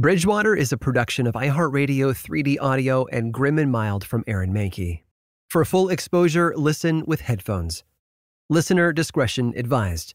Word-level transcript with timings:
Bridgewater 0.00 0.56
is 0.56 0.72
a 0.72 0.78
production 0.78 1.26
of 1.26 1.34
iHeartRadio 1.34 2.14
3D 2.14 2.56
Audio 2.58 3.04
and 3.08 3.34
Grim 3.34 3.58
and 3.58 3.70
Mild 3.70 4.02
from 4.02 4.24
Aaron 4.26 4.50
Mahnke. 4.50 5.02
For 5.46 5.62
full 5.66 5.90
exposure, 5.90 6.54
listen 6.56 7.04
with 7.04 7.20
headphones. 7.20 7.84
Listener 8.48 8.94
discretion 8.94 9.52
advised. 9.54 10.14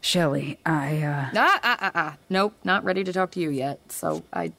Shelley, 0.00 0.58
I, 0.64 1.02
uh. 1.02 1.28
Ah, 1.36 1.60
ah, 1.62 1.78
ah, 1.78 1.90
ah. 1.94 2.16
Nope, 2.30 2.54
not 2.64 2.84
ready 2.84 3.04
to 3.04 3.12
talk 3.12 3.32
to 3.32 3.40
you 3.40 3.50
yet. 3.50 3.78
So 3.92 4.24
I. 4.32 4.52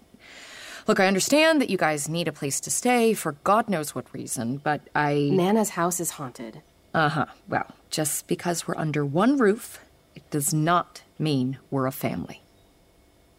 Look, 0.86 1.00
I 1.00 1.08
understand 1.08 1.62
that 1.62 1.72
you 1.72 1.78
guys 1.78 2.08
need 2.08 2.28
a 2.28 2.32
place 2.32 2.60
to 2.60 2.70
stay 2.70 3.16
for 3.16 3.32
God 3.44 3.70
knows 3.70 3.96
what 3.96 4.06
reason, 4.14 4.58
but 4.58 4.82
I. 4.94 5.30
Nana's 5.34 5.72
house 5.72 6.00
is 6.00 6.12
haunted. 6.12 6.62
Uh 6.94 7.10
huh. 7.10 7.26
Well, 7.48 7.72
just 7.90 8.28
because 8.28 8.68
we're 8.68 8.78
under 8.78 9.04
one 9.04 9.38
roof, 9.38 9.80
it 10.16 10.30
does 10.30 10.54
not 10.54 11.02
mean 11.20 11.58
we're 11.72 11.88
a 11.88 11.92
family. 11.92 12.42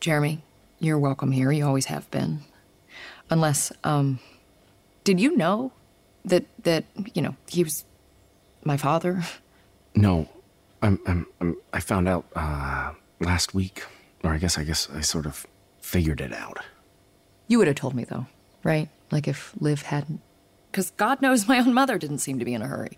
Jeremy, 0.00 0.42
you're 0.78 0.98
welcome 0.98 1.32
here. 1.32 1.50
You 1.52 1.66
always 1.66 1.86
have 1.86 2.10
been. 2.10 2.40
Unless, 3.30 3.72
um. 3.82 4.20
Did 5.04 5.20
you 5.20 5.36
know 5.36 5.70
that, 6.24 6.46
that, 6.62 6.84
you 7.12 7.20
know, 7.20 7.36
he 7.46 7.62
was 7.62 7.84
my 8.64 8.78
father? 8.78 9.22
No, 9.94 10.30
I'm, 10.80 10.98
I'm, 11.06 11.26
I'm 11.42 11.56
I 11.74 11.80
found 11.80 12.08
out 12.08 12.24
uh, 12.34 12.92
last 13.20 13.52
week, 13.52 13.84
or 14.22 14.32
I 14.32 14.38
guess 14.38 14.56
I 14.56 14.64
guess 14.64 14.88
I 14.90 15.02
sort 15.02 15.26
of 15.26 15.46
figured 15.80 16.22
it 16.22 16.32
out. 16.32 16.56
You 17.48 17.58
would 17.58 17.66
have 17.66 17.76
told 17.76 17.94
me 17.94 18.04
though, 18.04 18.26
right? 18.62 18.88
Like 19.10 19.28
if 19.28 19.52
Liv 19.60 19.82
hadn't, 19.82 20.22
because 20.70 20.90
God 20.92 21.20
knows 21.20 21.46
my 21.46 21.58
own 21.58 21.74
mother 21.74 21.98
didn't 21.98 22.20
seem 22.20 22.38
to 22.38 22.46
be 22.46 22.54
in 22.54 22.62
a 22.62 22.66
hurry. 22.66 22.96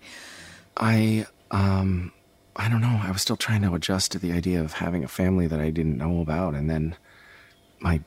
I 0.76 1.26
um 1.50 2.12
I 2.56 2.68
don't 2.68 2.80
know. 2.80 3.00
I 3.02 3.10
was 3.10 3.20
still 3.22 3.36
trying 3.36 3.62
to 3.62 3.74
adjust 3.74 4.12
to 4.12 4.18
the 4.18 4.32
idea 4.32 4.60
of 4.62 4.72
having 4.74 5.04
a 5.04 5.08
family 5.08 5.46
that 5.46 5.60
I 5.60 5.70
didn't 5.70 5.98
know 5.98 6.20
about, 6.20 6.54
and 6.54 6.70
then 6.70 6.96
my 7.80 8.00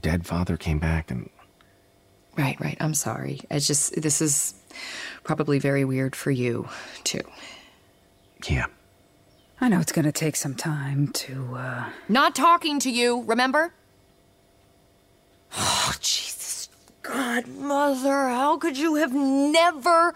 dead 0.00 0.26
father 0.26 0.56
came 0.56 0.78
back, 0.78 1.10
and 1.10 1.28
Right, 2.38 2.60
right. 2.60 2.76
I'm 2.80 2.94
sorry. 2.94 3.40
It's 3.50 3.66
just 3.66 4.00
this 4.00 4.20
is 4.20 4.54
probably 5.24 5.58
very 5.58 5.84
weird 5.84 6.14
for 6.14 6.30
you 6.30 6.68
too. 7.02 7.22
yeah, 8.48 8.66
I 9.60 9.68
know 9.68 9.80
it's 9.80 9.92
gonna 9.92 10.12
take 10.12 10.36
some 10.36 10.54
time 10.54 11.08
to, 11.08 11.54
uh. 11.56 11.88
Not 12.08 12.34
talking 12.34 12.78
to 12.80 12.90
you, 12.90 13.22
remember? 13.22 13.72
Oh, 15.58 15.92
Jesus. 16.00 16.68
God, 17.02 17.46
Mother, 17.46 18.28
how 18.28 18.58
could 18.58 18.76
you 18.76 18.96
have 18.96 19.14
never 19.14 20.12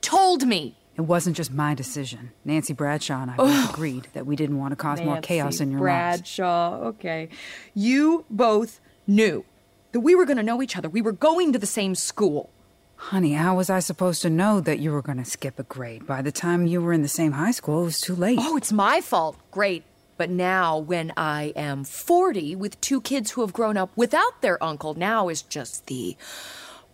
told 0.00 0.46
me? 0.46 0.74
It 0.96 1.02
wasn't 1.02 1.36
just 1.36 1.52
my 1.52 1.74
decision. 1.74 2.32
Nancy 2.44 2.74
Bradshaw 2.74 3.22
and 3.22 3.30
I 3.30 3.36
both 3.36 3.70
agreed 3.70 4.08
that 4.12 4.26
we 4.26 4.36
didn't 4.36 4.58
want 4.58 4.72
to 4.72 4.76
cause 4.76 5.00
more 5.00 5.20
chaos 5.20 5.60
in 5.60 5.70
your 5.70 5.80
lives. 5.80 6.20
Bradshaw, 6.20 6.80
okay. 6.88 7.28
You 7.74 8.24
both 8.28 8.80
knew 9.06 9.44
that 9.92 10.00
we 10.00 10.14
were 10.14 10.26
going 10.26 10.36
to 10.36 10.42
know 10.42 10.62
each 10.62 10.76
other. 10.76 10.88
We 10.88 11.00
were 11.00 11.12
going 11.12 11.52
to 11.52 11.58
the 11.58 11.66
same 11.66 11.94
school. 11.94 12.50
Honey, 12.96 13.32
how 13.32 13.56
was 13.56 13.68
I 13.68 13.80
supposed 13.80 14.22
to 14.22 14.30
know 14.30 14.60
that 14.60 14.78
you 14.78 14.92
were 14.92 15.02
gonna 15.02 15.24
skip 15.24 15.58
a 15.58 15.64
grade? 15.64 16.06
By 16.06 16.22
the 16.22 16.30
time 16.30 16.68
you 16.68 16.80
were 16.80 16.92
in 16.92 17.02
the 17.02 17.08
same 17.08 17.32
high 17.32 17.50
school, 17.50 17.82
it 17.82 17.86
was 17.86 18.00
too 18.00 18.14
late. 18.14 18.38
Oh, 18.40 18.56
it's 18.56 18.70
my 18.70 19.00
fault. 19.00 19.36
Great. 19.50 19.82
But 20.16 20.30
now, 20.30 20.78
when 20.78 21.12
I 21.16 21.52
am 21.56 21.82
40 21.82 22.54
with 22.54 22.80
two 22.80 23.00
kids 23.00 23.32
who 23.32 23.40
have 23.40 23.52
grown 23.52 23.76
up 23.76 23.90
without 23.96 24.40
their 24.40 24.62
uncle, 24.62 24.94
now 24.94 25.28
is 25.28 25.42
just 25.42 25.86
the 25.86 26.16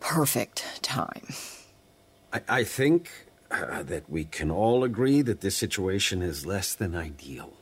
perfect 0.00 0.64
time. 0.80 1.26
I, 2.32 2.40
I 2.48 2.64
think 2.64 3.10
uh, 3.50 3.82
that 3.82 4.08
we 4.08 4.24
can 4.24 4.50
all 4.50 4.84
agree 4.84 5.22
that 5.22 5.40
this 5.40 5.56
situation 5.56 6.22
is 6.22 6.46
less 6.46 6.74
than 6.74 6.94
ideal. 6.94 7.52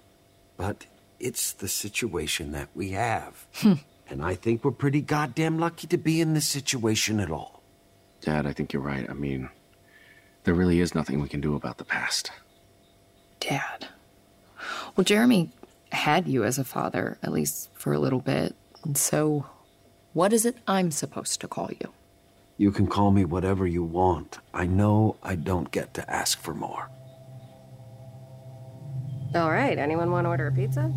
But 0.56 0.86
it's 1.18 1.52
the 1.52 1.68
situation 1.68 2.52
that 2.52 2.68
we 2.74 2.90
have. 2.90 3.46
and 4.08 4.22
I 4.22 4.34
think 4.34 4.64
we're 4.64 4.70
pretty 4.70 5.00
goddamn 5.00 5.58
lucky 5.58 5.86
to 5.88 5.98
be 5.98 6.20
in 6.20 6.34
this 6.34 6.46
situation 6.46 7.20
at 7.20 7.30
all. 7.30 7.62
Dad, 8.20 8.46
I 8.46 8.52
think 8.52 8.72
you're 8.72 8.82
right. 8.82 9.08
I 9.08 9.12
mean, 9.12 9.50
there 10.44 10.54
really 10.54 10.80
is 10.80 10.94
nothing 10.94 11.20
we 11.20 11.28
can 11.28 11.40
do 11.40 11.54
about 11.54 11.78
the 11.78 11.84
past. 11.84 12.30
Dad. 13.40 13.88
Well, 14.96 15.04
Jeremy 15.04 15.50
had 15.92 16.26
you 16.26 16.44
as 16.44 16.58
a 16.58 16.64
father, 16.64 17.18
at 17.22 17.32
least 17.32 17.70
for 17.74 17.92
a 17.92 17.98
little 17.98 18.20
bit. 18.20 18.54
And 18.84 18.96
so, 18.96 19.46
what 20.12 20.32
is 20.32 20.46
it 20.46 20.56
I'm 20.66 20.90
supposed 20.90 21.40
to 21.40 21.48
call 21.48 21.70
you? 21.80 21.92
You 22.58 22.70
can 22.70 22.86
call 22.86 23.10
me 23.10 23.24
whatever 23.24 23.66
you 23.66 23.84
want. 23.84 24.38
I 24.54 24.66
know 24.66 25.16
I 25.22 25.34
don't 25.34 25.70
get 25.70 25.92
to 25.94 26.10
ask 26.10 26.40
for 26.40 26.54
more. 26.54 26.88
All 29.34 29.50
right, 29.50 29.76
anyone 29.76 30.10
want 30.10 30.24
to 30.24 30.30
order 30.30 30.46
a 30.46 30.52
pizza? 30.52 30.90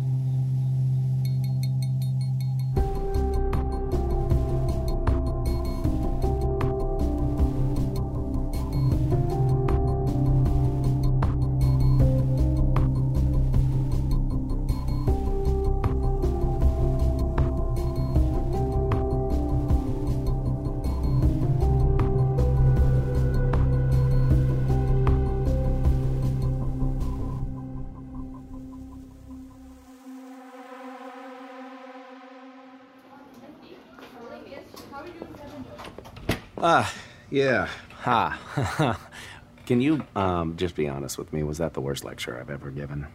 Yeah. 37.30 37.68
Ha. 38.02 38.98
Can 39.66 39.80
you 39.80 40.04
um, 40.16 40.56
just 40.56 40.74
be 40.74 40.88
honest 40.88 41.16
with 41.18 41.32
me? 41.32 41.42
Was 41.42 41.58
that 41.58 41.74
the 41.74 41.80
worst 41.80 42.04
lecture 42.04 42.38
I've 42.38 42.50
ever 42.50 42.70
given? 42.70 43.06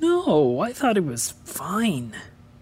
No, 0.00 0.60
I 0.60 0.72
thought 0.72 0.96
it 0.96 1.04
was 1.04 1.32
fine. 1.44 2.14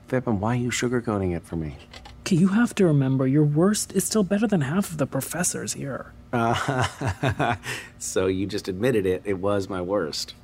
Vipin, 0.09 0.39
why 0.39 0.53
are 0.53 0.61
you 0.61 0.71
sugarcoating 0.71 1.37
it 1.37 1.45
for 1.45 1.57
me? 1.57 1.77
Okay, 2.21 2.37
you 2.37 2.49
have 2.49 2.75
to 2.77 2.87
remember 2.87 3.27
your 3.27 3.45
worst 3.45 3.93
is 3.93 4.05
still 4.05 4.23
better 4.23 4.47
than 4.47 4.63
half 4.63 4.91
of 4.91 4.99
the 4.99 5.07
professors 5.07 5.75
here. 5.75 6.13
Uh, 6.33 7.57
so 7.99 8.27
you 8.27 8.47
just 8.47 8.69
admitted 8.69 9.05
it. 9.07 9.23
It 9.25 9.35
was 9.39 9.69
my 9.69 9.83
worst. 9.83 10.35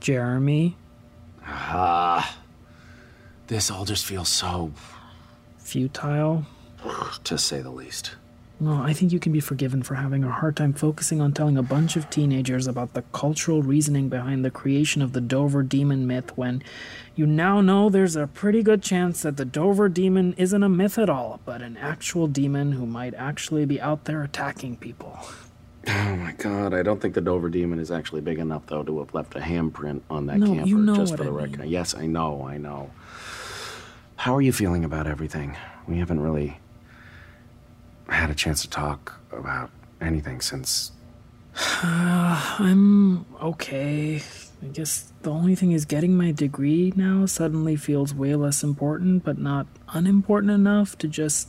Jeremy, 0.00 0.76
Ah. 1.46 2.38
This 3.46 3.70
all 3.70 3.84
just 3.84 4.04
feels 4.04 4.28
so, 4.28 4.72
futile. 5.58 6.46
to 7.24 7.38
say 7.38 7.60
the 7.60 7.70
least. 7.70 8.12
No, 8.62 8.80
I 8.80 8.92
think 8.92 9.10
you 9.12 9.18
can 9.18 9.32
be 9.32 9.40
forgiven 9.40 9.82
for 9.82 9.96
having 9.96 10.22
a 10.22 10.30
hard 10.30 10.56
time 10.56 10.72
focusing 10.72 11.20
on 11.20 11.32
telling 11.32 11.58
a 11.58 11.64
bunch 11.64 11.96
of 11.96 12.08
teenagers 12.10 12.68
about 12.68 12.94
the 12.94 13.02
cultural 13.12 13.60
reasoning 13.60 14.08
behind 14.08 14.44
the 14.44 14.52
creation 14.52 15.02
of 15.02 15.14
the 15.14 15.20
Dover 15.20 15.64
demon 15.64 16.06
myth 16.06 16.36
when 16.38 16.62
you 17.16 17.26
now 17.26 17.60
know 17.60 17.90
there's 17.90 18.14
a 18.14 18.28
pretty 18.28 18.62
good 18.62 18.80
chance 18.80 19.22
that 19.22 19.36
the 19.36 19.44
Dover 19.44 19.88
demon 19.88 20.32
isn't 20.38 20.62
a 20.62 20.68
myth 20.68 20.96
at 20.96 21.10
all, 21.10 21.40
but 21.44 21.60
an 21.60 21.76
actual 21.76 22.28
demon 22.28 22.70
who 22.70 22.86
might 22.86 23.14
actually 23.14 23.66
be 23.66 23.80
out 23.80 24.04
there 24.04 24.22
attacking 24.22 24.76
people. 24.76 25.18
Oh 25.88 26.14
my 26.14 26.30
god, 26.38 26.72
I 26.72 26.84
don't 26.84 27.02
think 27.02 27.14
the 27.14 27.20
Dover 27.20 27.48
demon 27.48 27.80
is 27.80 27.90
actually 27.90 28.20
big 28.20 28.38
enough, 28.38 28.66
though, 28.66 28.84
to 28.84 29.00
have 29.00 29.12
left 29.12 29.34
a 29.34 29.40
handprint 29.40 30.02
on 30.08 30.26
that 30.26 30.38
No, 30.38 30.54
camper, 30.54 30.68
you 30.68 30.78
know 30.78 30.94
just 30.94 31.10
what 31.10 31.18
for 31.18 31.24
the 31.24 31.30
I 31.32 31.42
record. 31.42 31.64
Yes, 31.68 31.96
I 31.96 32.06
know, 32.06 32.46
I 32.46 32.58
know. 32.58 32.92
how 34.14 34.36
are 34.36 34.40
you 34.42 34.52
feeling 34.52 34.84
about 34.84 35.08
everything? 35.08 35.56
We 35.88 35.98
haven't 35.98 36.20
really 36.20 36.58
had 38.14 38.30
a 38.30 38.34
chance 38.34 38.62
to 38.62 38.70
talk 38.70 39.20
about 39.32 39.70
anything 40.00 40.40
since. 40.40 40.92
Uh, 41.56 42.56
I'm 42.58 43.24
okay. 43.40 44.22
I 44.62 44.66
guess 44.66 45.12
the 45.22 45.30
only 45.30 45.54
thing 45.54 45.72
is 45.72 45.84
getting 45.84 46.16
my 46.16 46.30
degree 46.30 46.92
now 46.94 47.26
suddenly 47.26 47.76
feels 47.76 48.14
way 48.14 48.34
less 48.36 48.62
important, 48.62 49.24
but 49.24 49.38
not 49.38 49.66
unimportant 49.88 50.52
enough 50.52 50.96
to 50.98 51.08
just 51.08 51.48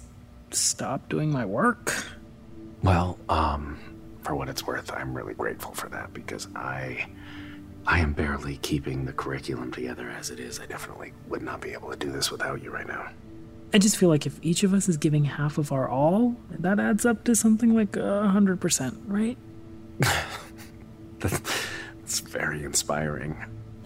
stop 0.51 1.10
doing 1.10 1.31
my 1.31 1.45
work. 1.45 1.94
Well, 2.81 3.19
um, 3.30 3.80
for 4.24 4.36
what 4.36 4.50
it's 4.50 4.65
worth, 4.65 4.92
I'm 4.92 5.13
really 5.13 5.33
grateful 5.33 5.74
for 5.74 5.89
that 5.89 6.13
because 6.13 6.48
I. 6.56 7.07
I 7.86 8.00
am 8.00 8.13
barely 8.13 8.60
keeping 8.62 9.04
the 9.04 9.12
curriculum 9.12 9.69
together 9.69 10.10
as 10.10 10.30
it 10.30 10.39
is. 10.39 10.57
I 10.57 10.65
definitely 10.68 11.12
would 11.27 11.42
not 11.42 11.60
be 11.60 11.74
able 11.74 11.92
to 11.92 11.98
do 11.98 12.13
this 12.13 12.31
without 12.31 12.63
you 12.63 12.71
right 12.71 12.88
now. 12.88 13.10
I 13.74 13.80
just 13.80 13.98
feel 13.98 14.10
like 14.10 14.28
if 14.28 14.38
each 14.44 14.64
of 14.64 14.74
us 14.74 14.88
is 14.88 14.98
giving 14.98 15.25
half 15.25 15.58
of 15.58 15.72
our 15.72 15.90
all, 15.90 16.36
that 16.52 16.80
adds 16.80 17.08
up 17.08 17.24
to 17.24 17.36
something 17.36 17.74
like 17.74 17.96
a 17.96 18.28
hundred 18.28 18.62
percent, 18.62 19.00
right? 19.08 19.38
That's 21.20 22.20
very 22.20 22.64
inspiring. 22.64 23.36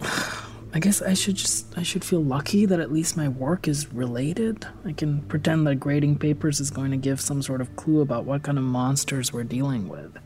I 0.74 0.80
guess 0.80 1.00
I 1.00 1.14
should 1.14 1.36
just 1.36 1.78
I 1.78 1.82
should 1.82 2.04
feel 2.04 2.22
lucky 2.22 2.66
that 2.66 2.78
at 2.78 2.92
least 2.92 3.16
my 3.16 3.28
work 3.28 3.66
is 3.66 3.90
related. 3.92 4.66
I 4.84 4.92
can 4.92 5.22
pretend 5.22 5.66
that 5.66 5.76
grading 5.76 6.18
papers 6.18 6.60
is 6.60 6.70
going 6.70 6.90
to 6.90 6.98
give 6.98 7.20
some 7.20 7.40
sort 7.40 7.62
of 7.62 7.74
clue 7.76 8.02
about 8.02 8.26
what 8.26 8.42
kind 8.42 8.58
of 8.58 8.64
monsters 8.64 9.32
we're 9.32 9.44
dealing 9.44 9.88
with. 9.88 10.18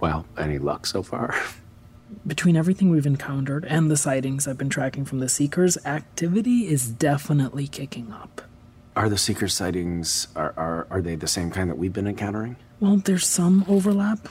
Well, 0.00 0.26
any 0.38 0.58
luck 0.58 0.86
so 0.86 1.02
far? 1.02 1.34
Between 2.26 2.56
everything 2.56 2.90
we've 2.90 3.06
encountered 3.06 3.64
and 3.64 3.90
the 3.90 3.96
sightings 3.96 4.46
I've 4.46 4.58
been 4.58 4.68
tracking 4.68 5.04
from 5.04 5.18
the 5.18 5.28
Seekers, 5.28 5.76
activity 5.84 6.68
is 6.68 6.88
definitely 6.88 7.66
kicking 7.66 8.12
up. 8.12 8.42
Are 8.96 9.08
the 9.08 9.18
Seeker 9.18 9.48
sightings 9.48 10.28
are, 10.36 10.54
are 10.56 10.86
are 10.90 11.02
they 11.02 11.16
the 11.16 11.26
same 11.26 11.50
kind 11.50 11.68
that 11.68 11.78
we've 11.78 11.92
been 11.92 12.06
encountering? 12.06 12.56
Well, 12.78 12.96
there's 12.96 13.26
some 13.26 13.64
overlap. 13.68 14.28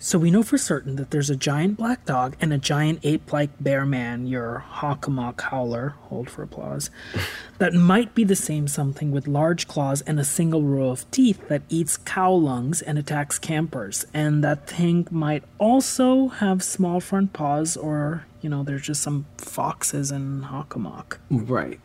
So 0.00 0.16
we 0.16 0.30
know 0.30 0.44
for 0.44 0.58
certain 0.58 0.94
that 0.96 1.10
there's 1.10 1.28
a 1.28 1.34
giant 1.34 1.76
black 1.76 2.04
dog 2.04 2.36
and 2.40 2.52
a 2.52 2.58
giant 2.58 3.00
ape-like 3.02 3.50
bear 3.60 3.84
man, 3.84 4.28
your 4.28 4.64
Hockomock 4.74 5.40
howler, 5.40 5.96
hold 6.02 6.30
for 6.30 6.44
applause, 6.44 6.88
that 7.58 7.74
might 7.74 8.14
be 8.14 8.22
the 8.22 8.36
same 8.36 8.68
something 8.68 9.10
with 9.10 9.26
large 9.26 9.66
claws 9.66 10.00
and 10.02 10.20
a 10.20 10.24
single 10.24 10.62
row 10.62 10.90
of 10.90 11.10
teeth 11.10 11.48
that 11.48 11.62
eats 11.68 11.96
cow 11.96 12.30
lungs 12.30 12.80
and 12.80 12.96
attacks 12.96 13.40
campers. 13.40 14.06
And 14.14 14.44
that 14.44 14.68
thing 14.68 15.08
might 15.10 15.42
also 15.58 16.28
have 16.28 16.62
small 16.62 17.00
front 17.00 17.32
paws 17.32 17.76
or, 17.76 18.24
you 18.40 18.48
know, 18.48 18.62
there's 18.62 18.82
just 18.82 19.02
some 19.02 19.26
foxes 19.36 20.12
in 20.12 20.42
Hockomock. 20.42 21.16
Right. 21.28 21.80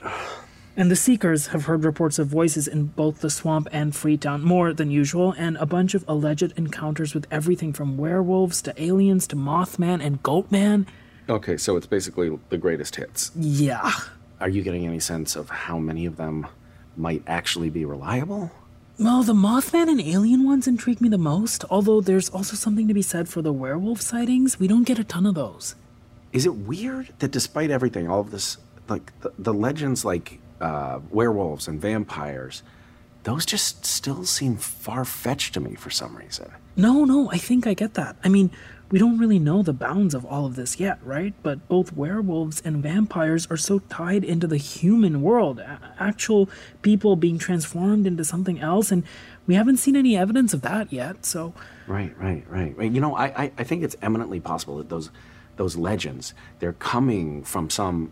And 0.75 0.89
the 0.89 0.95
Seekers 0.95 1.47
have 1.47 1.65
heard 1.65 1.83
reports 1.83 2.17
of 2.17 2.27
voices 2.27 2.67
in 2.67 2.85
both 2.85 3.19
the 3.19 3.29
swamp 3.29 3.67
and 3.71 3.95
Freetown, 3.95 4.41
more 4.41 4.73
than 4.73 4.89
usual, 4.89 5.35
and 5.37 5.55
a 5.57 5.67
bunch 5.67 5.93
of 5.93 6.03
alleged 6.07 6.51
encounters 6.57 7.13
with 7.13 7.27
everything 7.29 7.73
from 7.73 7.95
werewolves 7.95 8.59
to 8.63 8.81
aliens 8.81 9.27
to 9.27 9.35
Mothman 9.35 10.03
and 10.03 10.23
Goatman. 10.23 10.87
Okay, 11.29 11.57
so 11.57 11.77
it's 11.77 11.85
basically 11.85 12.39
the 12.49 12.57
greatest 12.57 12.95
hits. 12.95 13.31
Yeah. 13.35 13.91
Are 14.41 14.49
you 14.49 14.63
getting 14.63 14.87
any 14.87 14.99
sense 14.99 15.35
of 15.35 15.49
how 15.49 15.77
many 15.77 16.07
of 16.07 16.17
them 16.17 16.47
might 16.97 17.21
actually 17.27 17.69
be 17.69 17.85
reliable? 17.85 18.51
Well, 18.97 19.21
the 19.21 19.33
Mothman 19.33 19.89
and 19.89 20.01
alien 20.01 20.43
ones 20.43 20.67
intrigue 20.67 21.01
me 21.01 21.09
the 21.09 21.19
most, 21.19 21.65
although 21.69 22.01
there's 22.01 22.29
also 22.29 22.55
something 22.55 22.87
to 22.87 22.93
be 22.95 23.01
said 23.03 23.29
for 23.29 23.43
the 23.43 23.53
werewolf 23.53 24.01
sightings. 24.01 24.59
We 24.59 24.67
don't 24.67 24.83
get 24.83 24.97
a 24.97 25.03
ton 25.03 25.27
of 25.27 25.35
those. 25.35 25.75
Is 26.31 26.47
it 26.47 26.55
weird 26.55 27.13
that 27.19 27.31
despite 27.31 27.69
everything, 27.69 28.09
all 28.09 28.21
of 28.21 28.31
this, 28.31 28.57
like 28.89 29.17
the, 29.21 29.31
the 29.37 29.53
legends 29.53 30.03
like 30.03 30.39
uh, 30.61 30.99
werewolves 31.09 31.67
and 31.67 31.79
vampires, 31.81 32.63
those 33.23 33.45
just 33.45 33.85
still 33.85 34.25
seem 34.25 34.57
far 34.57 35.05
fetched 35.05 35.53
to 35.53 35.59
me 35.59 35.75
for 35.75 35.89
some 35.89 36.15
reason. 36.15 36.51
No, 36.75 37.05
no, 37.05 37.29
I 37.31 37.37
think 37.37 37.67
I 37.67 37.73
get 37.73 37.93
that. 37.93 38.15
I 38.23 38.29
mean, 38.29 38.51
we 38.91 38.99
don't 38.99 39.17
really 39.17 39.39
know 39.39 39.63
the 39.63 39.73
bounds 39.73 40.13
of 40.13 40.25
all 40.25 40.45
of 40.45 40.55
this 40.55 40.79
yet, 40.79 40.99
right? 41.03 41.33
But 41.41 41.67
both 41.67 41.93
werewolves 41.93 42.61
and 42.61 42.83
vampires 42.83 43.47
are 43.49 43.57
so 43.57 43.79
tied 43.79 44.23
into 44.23 44.45
the 44.45 44.57
human 44.57 45.21
world, 45.21 45.63
actual 45.99 46.49
people 46.81 47.15
being 47.15 47.39
transformed 47.39 48.05
into 48.05 48.23
something 48.23 48.59
else, 48.59 48.91
and 48.91 49.03
we 49.47 49.55
haven't 49.55 49.77
seen 49.77 49.95
any 49.95 50.15
evidence 50.15 50.53
of 50.53 50.61
that 50.61 50.93
yet, 50.93 51.25
so. 51.25 51.53
Right, 51.87 52.15
right, 52.19 52.45
right. 52.49 52.91
You 52.91 53.01
know, 53.01 53.15
I, 53.15 53.25
I, 53.25 53.51
I 53.57 53.63
think 53.63 53.83
it's 53.83 53.95
eminently 54.01 54.39
possible 54.39 54.77
that 54.77 54.89
those 54.89 55.09
those 55.55 55.75
legends, 55.75 56.33
they're 56.59 56.73
coming 56.73 57.43
from 57.43 57.69
some 57.69 58.11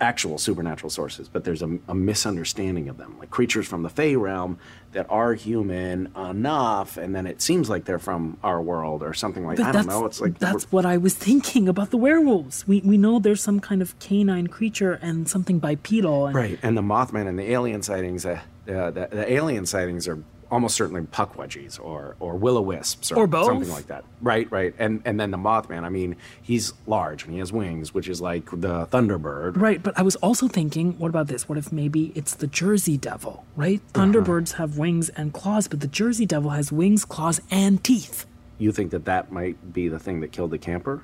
actual 0.00 0.38
supernatural 0.38 0.90
sources, 0.90 1.28
but 1.28 1.44
there's 1.44 1.62
a, 1.62 1.78
a, 1.86 1.94
misunderstanding 1.94 2.88
of 2.88 2.96
them, 2.96 3.16
like 3.18 3.30
creatures 3.30 3.68
from 3.68 3.82
the 3.82 3.88
Fey 3.88 4.16
realm 4.16 4.58
that 4.92 5.06
are 5.08 5.34
human 5.34 6.10
enough, 6.16 6.96
and 6.96 7.14
then 7.14 7.26
it 7.26 7.40
seems 7.40 7.70
like 7.70 7.84
they're 7.84 7.98
from 7.98 8.36
our 8.42 8.60
world 8.60 9.02
or 9.02 9.14
something 9.14 9.46
like. 9.46 9.58
But 9.58 9.66
I 9.66 9.72
don't 9.72 9.86
know. 9.86 10.06
It's 10.06 10.20
like 10.20 10.38
that's 10.38 10.70
what 10.72 10.84
I 10.84 10.96
was 10.96 11.14
thinking 11.14 11.68
about 11.68 11.90
the 11.90 11.96
werewolves. 11.96 12.66
We 12.66 12.80
we 12.80 12.98
know 12.98 13.18
there's 13.18 13.42
some 13.42 13.60
kind 13.60 13.80
of 13.82 13.98
canine 14.00 14.48
creature 14.48 14.94
and 14.94 15.28
something 15.28 15.58
bipedal. 15.58 16.26
And... 16.26 16.34
Right, 16.34 16.58
and 16.62 16.76
the 16.76 16.82
Mothman 16.82 17.28
and 17.28 17.38
the 17.38 17.50
alien 17.50 17.82
sightings. 17.82 18.26
Uh, 18.26 18.40
uh, 18.68 18.90
the, 18.90 19.08
the 19.10 19.32
alien 19.32 19.66
sightings 19.66 20.06
are 20.06 20.22
almost 20.50 20.76
certainly 20.76 21.02
pukwudgies 21.02 21.82
or 21.82 22.16
or 22.20 22.36
will 22.36 22.58
o 22.58 22.60
wisps 22.60 23.12
or, 23.12 23.16
or 23.16 23.26
both. 23.26 23.46
something 23.46 23.70
like 23.70 23.86
that. 23.86 24.04
Right, 24.20 24.50
right. 24.50 24.74
And 24.78 25.02
and 25.04 25.18
then 25.18 25.30
the 25.30 25.36
Mothman. 25.36 25.84
I 25.84 25.88
mean, 25.88 26.16
he's 26.42 26.72
large 26.86 27.24
and 27.24 27.32
he 27.32 27.38
has 27.38 27.52
wings, 27.52 27.94
which 27.94 28.08
is 28.08 28.20
like 28.20 28.46
the 28.50 28.86
Thunderbird. 28.86 29.56
Right, 29.56 29.82
but 29.82 29.98
I 29.98 30.02
was 30.02 30.16
also 30.16 30.48
thinking, 30.48 30.98
what 30.98 31.08
about 31.08 31.28
this? 31.28 31.48
What 31.48 31.58
if 31.58 31.72
maybe 31.72 32.12
it's 32.14 32.34
the 32.34 32.46
Jersey 32.46 32.96
Devil? 32.96 33.44
Right, 33.56 33.80
Thunderbirds 33.92 34.54
uh-huh. 34.54 34.62
have 34.64 34.78
wings 34.78 35.08
and 35.10 35.32
claws, 35.32 35.68
but 35.68 35.80
the 35.80 35.88
Jersey 35.88 36.26
Devil 36.26 36.50
has 36.50 36.72
wings, 36.72 37.04
claws, 37.04 37.40
and 37.50 37.82
teeth. 37.82 38.26
You 38.58 38.72
think 38.72 38.90
that 38.90 39.06
that 39.06 39.32
might 39.32 39.72
be 39.72 39.88
the 39.88 39.98
thing 39.98 40.20
that 40.20 40.32
killed 40.32 40.50
the 40.50 40.58
camper, 40.58 41.02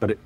but 0.00 0.10
it 0.10 0.18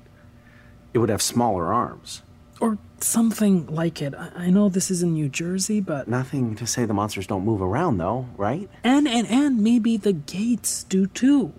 it 0.93 0.99
would 0.99 1.09
have 1.09 1.21
smaller 1.21 1.73
arms 1.73 2.21
or 2.63 2.77
something 3.01 3.67
like 3.67 4.01
it. 4.01 4.13
I 4.17 4.49
know 4.49 4.69
this 4.69 4.89
is 4.89 5.03
in 5.03 5.13
New 5.13 5.27
Jersey, 5.27 5.81
but 5.81 6.07
nothing 6.07 6.55
to 6.55 6.65
say 6.65 6.85
the 6.85 6.93
monsters 6.93 7.27
don't 7.27 7.43
move 7.43 7.61
around, 7.61 7.97
though, 7.97 8.29
right? 8.37 8.69
And 8.85 9.05
and 9.05 9.27
and 9.27 9.61
maybe 9.61 9.97
the 9.97 10.13
gates 10.13 10.85
do 10.85 11.05
too. 11.07 11.51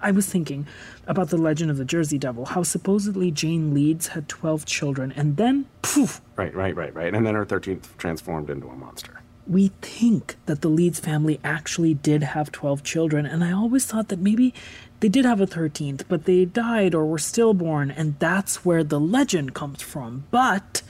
I 0.00 0.10
was 0.10 0.26
thinking 0.26 0.66
about 1.06 1.30
the 1.30 1.36
legend 1.36 1.70
of 1.70 1.76
the 1.76 1.84
Jersey 1.84 2.18
Devil, 2.18 2.46
how 2.46 2.64
supposedly 2.64 3.30
Jane 3.30 3.72
Leeds 3.72 4.08
had 4.08 4.28
12 4.28 4.64
children 4.64 5.12
and 5.16 5.36
then 5.36 5.66
poof. 5.82 6.20
Right, 6.36 6.54
right, 6.54 6.74
right, 6.74 6.94
right. 6.94 7.14
And 7.14 7.24
then 7.24 7.34
her 7.34 7.46
13th 7.46 7.96
transformed 7.96 8.50
into 8.50 8.68
a 8.68 8.74
monster. 8.76 9.22
We 9.46 9.68
think 9.80 10.36
that 10.46 10.60
the 10.60 10.68
Leeds 10.68 11.00
family 11.00 11.40
actually 11.42 11.94
did 11.94 12.22
have 12.22 12.52
12 12.52 12.82
children, 12.82 13.26
and 13.26 13.42
I 13.42 13.52
always 13.52 13.86
thought 13.86 14.08
that 14.08 14.18
maybe 14.18 14.54
they 15.00 15.08
did 15.08 15.24
have 15.24 15.40
a 15.40 15.46
13th, 15.46 16.04
but 16.08 16.24
they 16.24 16.44
died 16.44 16.94
or 16.94 17.06
were 17.06 17.18
stillborn, 17.18 17.90
and 17.90 18.18
that's 18.18 18.64
where 18.64 18.82
the 18.82 18.98
legend 18.98 19.54
comes 19.54 19.80
from. 19.80 20.24
But 20.30 20.82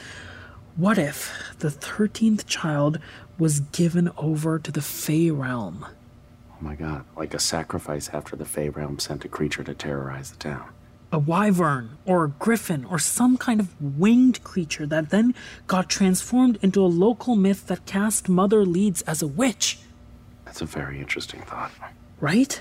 what 0.76 0.96
if 0.96 1.32
the 1.58 1.68
13th 1.68 2.46
child 2.46 2.98
was 3.38 3.60
given 3.60 4.10
over 4.16 4.58
to 4.58 4.72
the 4.72 4.80
Fey 4.80 5.30
realm? 5.30 5.84
Oh 6.50 6.56
my 6.60 6.74
god, 6.74 7.04
like 7.16 7.34
a 7.34 7.38
sacrifice 7.38 8.08
after 8.12 8.34
the 8.34 8.44
Fey 8.44 8.68
realm 8.68 8.98
sent 8.98 9.24
a 9.24 9.28
creature 9.28 9.62
to 9.62 9.74
terrorize 9.74 10.30
the 10.30 10.38
town. 10.38 10.70
A 11.12 11.18
wyvern 11.18 11.98
or 12.04 12.24
a 12.24 12.28
griffin 12.28 12.84
or 12.84 12.98
some 12.98 13.36
kind 13.36 13.60
of 13.60 13.80
winged 13.80 14.42
creature 14.44 14.86
that 14.86 15.10
then 15.10 15.34
got 15.66 15.88
transformed 15.88 16.58
into 16.62 16.82
a 16.82 16.86
local 16.86 17.34
myth 17.34 17.66
that 17.68 17.86
cast 17.86 18.28
Mother 18.28 18.64
Leeds 18.64 19.02
as 19.02 19.22
a 19.22 19.26
witch. 19.26 19.78
That's 20.44 20.60
a 20.60 20.66
very 20.66 20.98
interesting 20.98 21.42
thought. 21.42 21.70
Right? 22.20 22.60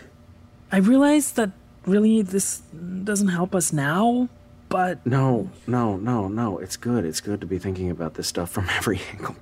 I 0.72 0.78
realize 0.78 1.32
that 1.34 1.52
really 1.86 2.22
this 2.22 2.60
doesn't 3.04 3.30
help 3.30 3.56
us 3.56 3.72
now, 3.72 4.30
but. 4.70 5.06
No, 5.06 5.50
no, 5.66 5.96
no, 5.98 6.28
no. 6.28 6.58
It's 6.60 6.78
good. 6.78 7.06
It's 7.06 7.22
good 7.22 7.42
to 7.42 7.48
be 7.48 7.58
thinking 7.58 7.90
about 7.90 8.16
this 8.16 8.28
stuff 8.28 8.50
from 8.50 8.70
every 8.78 9.02
angle. 9.14 9.36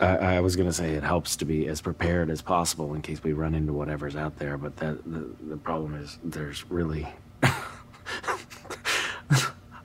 I, 0.00 0.16
I 0.16 0.40
was 0.40 0.56
going 0.56 0.68
to 0.68 0.72
say 0.72 0.94
it 0.94 1.02
helps 1.02 1.36
to 1.36 1.44
be 1.44 1.68
as 1.68 1.80
prepared 1.80 2.30
as 2.30 2.42
possible 2.42 2.94
in 2.94 3.02
case 3.02 3.22
we 3.22 3.32
run 3.32 3.54
into 3.54 3.72
whatever's 3.72 4.16
out 4.16 4.38
there, 4.38 4.58
but 4.58 4.76
that 4.76 5.02
the, 5.04 5.30
the 5.48 5.56
problem 5.56 5.94
is 5.94 6.18
there's 6.22 6.68
really. 6.70 7.06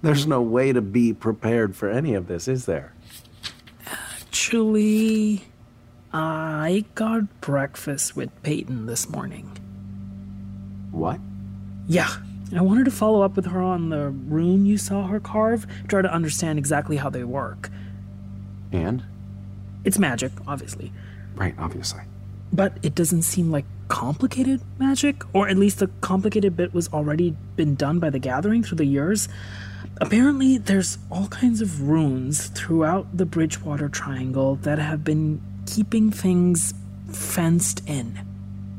there's 0.01 0.27
no 0.27 0.41
way 0.41 0.73
to 0.73 0.81
be 0.81 1.13
prepared 1.13 1.75
for 1.75 1.89
any 1.89 2.13
of 2.13 2.27
this, 2.27 2.47
is 2.47 2.65
there? 2.65 2.93
Actually, 3.87 5.43
I 6.11 6.85
got 6.95 7.41
breakfast 7.41 8.15
with 8.15 8.29
Peyton 8.43 8.85
this 8.85 9.09
morning. 9.09 9.60
What? 10.91 11.19
Yeah. 11.87 12.09
I 12.55 12.61
wanted 12.61 12.85
to 12.85 12.91
follow 12.91 13.21
up 13.21 13.35
with 13.35 13.45
her 13.45 13.61
on 13.61 13.89
the 13.89 14.09
rune 14.09 14.65
you 14.65 14.77
saw 14.77 15.07
her 15.07 15.19
carve, 15.19 15.65
try 15.87 16.01
to 16.01 16.13
understand 16.13 16.59
exactly 16.59 16.97
how 16.97 17.09
they 17.09 17.23
work. 17.23 17.69
And? 18.71 19.03
It's 19.85 19.97
magic, 19.97 20.31
obviously. 20.45 20.91
Right, 21.35 21.55
obviously. 21.57 22.01
But 22.51 22.73
it 22.83 22.93
doesn't 22.93 23.21
seem 23.21 23.51
like 23.51 23.65
complicated 23.87 24.61
magic, 24.77 25.23
or 25.33 25.47
at 25.47 25.57
least 25.57 25.79
the 25.79 25.87
complicated 26.01 26.57
bit 26.57 26.73
was 26.73 26.89
already 26.89 27.35
been 27.55 27.75
done 27.75 27.99
by 27.99 28.09
the 28.09 28.19
gathering 28.19 28.63
through 28.63 28.77
the 28.77 28.85
years. 28.85 29.29
Apparently, 29.99 30.57
there's 30.57 30.97
all 31.09 31.27
kinds 31.27 31.61
of 31.61 31.81
runes 31.81 32.47
throughout 32.47 33.15
the 33.15 33.25
Bridgewater 33.25 33.87
Triangle 33.87 34.55
that 34.57 34.79
have 34.79 35.03
been 35.03 35.41
keeping 35.65 36.11
things 36.11 36.73
fenced 37.11 37.81
in. 37.87 38.19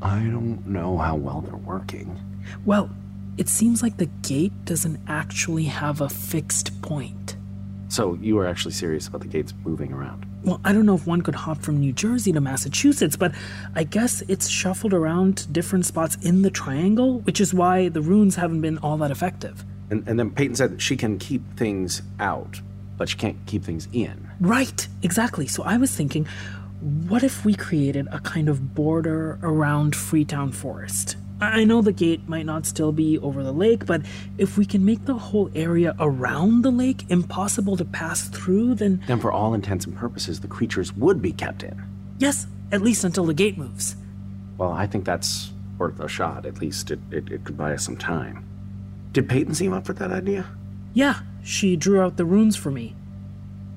I 0.02 0.18
don't 0.18 0.66
know 0.66 0.99
how 0.99 1.16
well 1.16 1.40
they're 1.40 1.56
working. 1.56 2.18
Well, 2.64 2.90
it 3.38 3.49
seems 3.49 3.82
like 3.82 3.97
the 3.97 4.06
gate 4.06 4.52
doesn't 4.64 5.00
actually 5.09 5.64
have 5.64 6.00
a 6.00 6.09
fixed 6.09 6.82
point. 6.82 7.37
So 7.88 8.14
you 8.14 8.38
are 8.38 8.47
actually 8.47 8.73
serious 8.73 9.06
about 9.06 9.21
the 9.21 9.28
gates 9.28 9.54
moving 9.64 9.92
around? 9.92 10.26
Well, 10.44 10.61
I 10.64 10.73
don't 10.73 10.87
know 10.87 10.94
if 10.94 11.06
one 11.06 11.23
could 11.23 11.35
hop 11.35 11.59
from 11.62 11.78
New 11.78 11.92
Jersey 11.92 12.32
to 12.32 12.40
Massachusetts, 12.40 13.16
but 13.16 13.32
I 13.75 13.85
guess 13.85 14.23
it's 14.23 14.49
shuffled 14.49 14.92
around 14.92 15.37
to 15.38 15.49
different 15.49 15.87
spots 15.87 16.16
in 16.23 16.42
the 16.42 16.50
triangle, 16.50 17.21
which 17.21 17.40
is 17.40 17.54
why 17.54 17.88
the 17.88 18.00
runes 18.00 18.35
haven't 18.35 18.61
been 18.61 18.78
all 18.78 18.97
that 18.99 19.11
effective. 19.11 19.64
And, 19.90 20.09
and 20.09 20.18
then 20.18 20.30
Peyton 20.30 20.56
said 20.56 20.73
that 20.73 20.80
she 20.80 20.97
can 20.97 21.18
keep 21.18 21.42
things 21.56 22.02
out, 22.18 22.61
but 22.97 23.09
she 23.09 23.16
can't 23.16 23.37
keep 23.47 23.62
things 23.62 23.88
in. 23.92 24.28
Right, 24.40 24.88
exactly. 25.02 25.47
So 25.47 25.62
I 25.62 25.76
was 25.76 25.94
thinking, 25.94 26.26
what 26.82 27.22
if 27.22 27.44
we 27.44 27.54
created 27.54 28.08
a 28.10 28.18
kind 28.18 28.48
of 28.48 28.74
border 28.74 29.38
around 29.42 29.94
Freetown 29.94 30.50
Forest? 30.50 31.16
I 31.40 31.64
know 31.64 31.80
the 31.80 31.92
gate 31.92 32.28
might 32.28 32.46
not 32.46 32.66
still 32.66 32.92
be 32.92 33.18
over 33.18 33.42
the 33.42 33.52
lake, 33.52 33.86
but 33.86 34.02
if 34.38 34.58
we 34.58 34.64
can 34.64 34.84
make 34.84 35.04
the 35.04 35.14
whole 35.14 35.50
area 35.54 35.94
around 35.98 36.62
the 36.62 36.70
lake 36.70 37.04
impossible 37.08 37.76
to 37.76 37.84
pass 37.84 38.28
through, 38.28 38.76
then. 38.76 39.02
Then, 39.06 39.20
for 39.20 39.32
all 39.32 39.54
intents 39.54 39.84
and 39.84 39.96
purposes, 39.96 40.40
the 40.40 40.48
creatures 40.48 40.92
would 40.94 41.22
be 41.22 41.32
kept 41.32 41.62
in. 41.62 41.82
Yes, 42.18 42.46
at 42.70 42.82
least 42.82 43.04
until 43.04 43.24
the 43.24 43.34
gate 43.34 43.58
moves. 43.58 43.96
Well, 44.58 44.72
I 44.72 44.86
think 44.86 45.04
that's 45.04 45.52
worth 45.78 45.98
a 46.00 46.08
shot. 46.08 46.46
At 46.46 46.60
least 46.60 46.90
it, 46.90 47.00
it, 47.10 47.30
it 47.30 47.44
could 47.44 47.56
buy 47.56 47.74
us 47.74 47.84
some 47.84 47.96
time. 47.96 48.44
Did 49.12 49.28
Peyton 49.28 49.54
seem 49.54 49.72
up 49.72 49.86
for 49.86 49.92
that 49.94 50.10
idea? 50.10 50.46
Yeah, 50.94 51.20
she 51.42 51.76
drew 51.76 52.00
out 52.00 52.16
the 52.16 52.24
runes 52.24 52.56
for 52.56 52.70
me. 52.70 52.94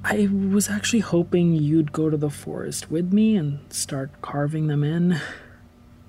I 0.08 0.30
was 0.32 0.70
actually 0.70 1.00
hoping 1.00 1.56
you'd 1.56 1.92
go 1.92 2.12
to 2.12 2.18
the 2.18 2.30
forest 2.30 2.92
with 2.92 3.12
me 3.12 3.36
and 3.36 3.74
start 3.74 4.22
carving 4.22 4.68
them 4.68 4.84
in. 4.84 5.20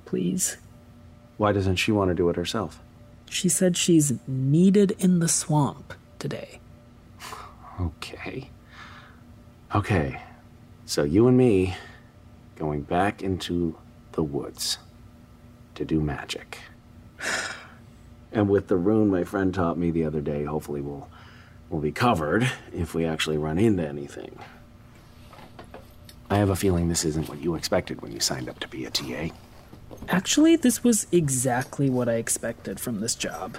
Please. 0.04 0.58
Why 1.38 1.52
doesn't 1.52 1.76
she 1.76 1.92
want 1.92 2.10
to 2.10 2.14
do 2.14 2.28
it 2.28 2.36
herself? 2.36 2.78
She 3.30 3.48
said 3.48 3.74
she's 3.74 4.12
needed 4.26 4.90
in 4.98 5.20
the 5.20 5.28
swamp 5.28 5.94
today. 6.18 6.60
Okay. 7.80 8.50
Okay. 9.74 10.20
So 10.84 11.02
you 11.02 11.26
and 11.26 11.38
me 11.38 11.74
going 12.56 12.82
back 12.82 13.22
into 13.22 13.78
the 14.12 14.22
woods 14.22 14.76
to 15.74 15.86
do 15.86 16.02
magic. 16.02 16.58
and 18.30 18.50
with 18.50 18.68
the 18.68 18.76
rune 18.76 19.10
my 19.10 19.24
friend 19.24 19.54
taught 19.54 19.78
me 19.78 19.90
the 19.90 20.04
other 20.04 20.20
day, 20.20 20.44
hopefully 20.44 20.82
we'll 20.82 21.08
we'll 21.70 21.80
be 21.80 21.92
covered 21.92 22.50
if 22.72 22.94
we 22.94 23.04
actually 23.04 23.38
run 23.38 23.58
into 23.58 23.86
anything. 23.86 24.38
I 26.28 26.38
have 26.38 26.50
a 26.50 26.56
feeling 26.56 26.88
this 26.88 27.04
isn't 27.04 27.28
what 27.28 27.40
you 27.40 27.54
expected 27.54 28.02
when 28.02 28.12
you 28.12 28.20
signed 28.20 28.48
up 28.48 28.58
to 28.60 28.68
be 28.68 28.84
a 28.84 28.90
TA. 28.90 29.28
Actually, 30.08 30.56
this 30.56 30.82
was 30.82 31.06
exactly 31.12 31.88
what 31.88 32.08
I 32.08 32.14
expected 32.14 32.80
from 32.80 33.00
this 33.00 33.14
job. 33.14 33.58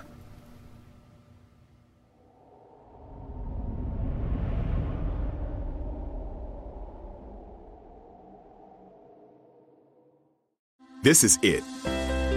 This 11.04 11.24
is 11.24 11.40
it. 11.42 11.64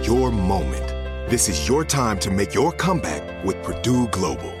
Your 0.07 0.31
moment. 0.31 0.87
This 1.29 1.49
is 1.49 1.67
your 1.67 1.83
time 1.83 2.19
to 2.19 2.31
make 2.31 2.53
your 2.53 2.71
comeback 2.71 3.43
with 3.43 3.61
Purdue 3.63 4.07
Global. 4.07 4.60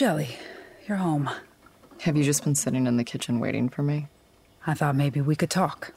Shelley, 0.00 0.38
you're 0.88 0.96
home. 0.96 1.28
Have 2.00 2.16
you 2.16 2.24
just 2.24 2.42
been 2.42 2.54
sitting 2.54 2.86
in 2.86 2.96
the 2.96 3.04
kitchen 3.04 3.38
waiting 3.38 3.68
for 3.68 3.82
me? 3.82 4.08
I 4.66 4.72
thought 4.72 4.96
maybe 4.96 5.20
we 5.20 5.36
could 5.36 5.50
talk. 5.50 5.92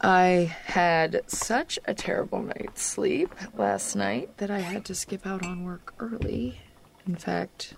I 0.00 0.56
had 0.64 1.22
such 1.26 1.80
a 1.86 1.92
terrible 1.92 2.40
night's 2.40 2.84
sleep 2.84 3.34
last 3.58 3.96
night 3.96 4.36
that 4.36 4.48
I 4.48 4.60
had 4.60 4.84
to 4.84 4.94
skip 4.94 5.26
out 5.26 5.44
on 5.44 5.64
work 5.64 5.92
early. 5.98 6.60
In 7.04 7.16
fact, 7.16 7.74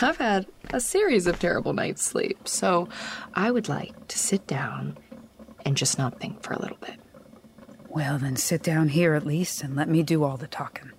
I've 0.00 0.18
had 0.18 0.46
a 0.70 0.78
series 0.78 1.26
of 1.26 1.40
terrible 1.40 1.72
nights' 1.72 2.02
sleep, 2.04 2.46
so 2.46 2.88
I 3.34 3.50
would 3.50 3.68
like 3.68 4.06
to 4.06 4.16
sit 4.16 4.46
down 4.46 4.96
and 5.66 5.76
just 5.76 5.98
not 5.98 6.20
think 6.20 6.44
for 6.44 6.52
a 6.52 6.62
little 6.62 6.78
bit. 6.80 7.00
Well, 7.88 8.16
then 8.20 8.36
sit 8.36 8.62
down 8.62 8.90
here 8.90 9.14
at 9.14 9.26
least 9.26 9.64
and 9.64 9.74
let 9.74 9.88
me 9.88 10.04
do 10.04 10.22
all 10.22 10.36
the 10.36 10.46
talking. 10.46 10.92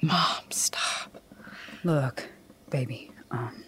Mom, 0.00 0.44
stop. 0.50 1.20
Look, 1.82 2.28
baby, 2.70 3.10
um, 3.30 3.64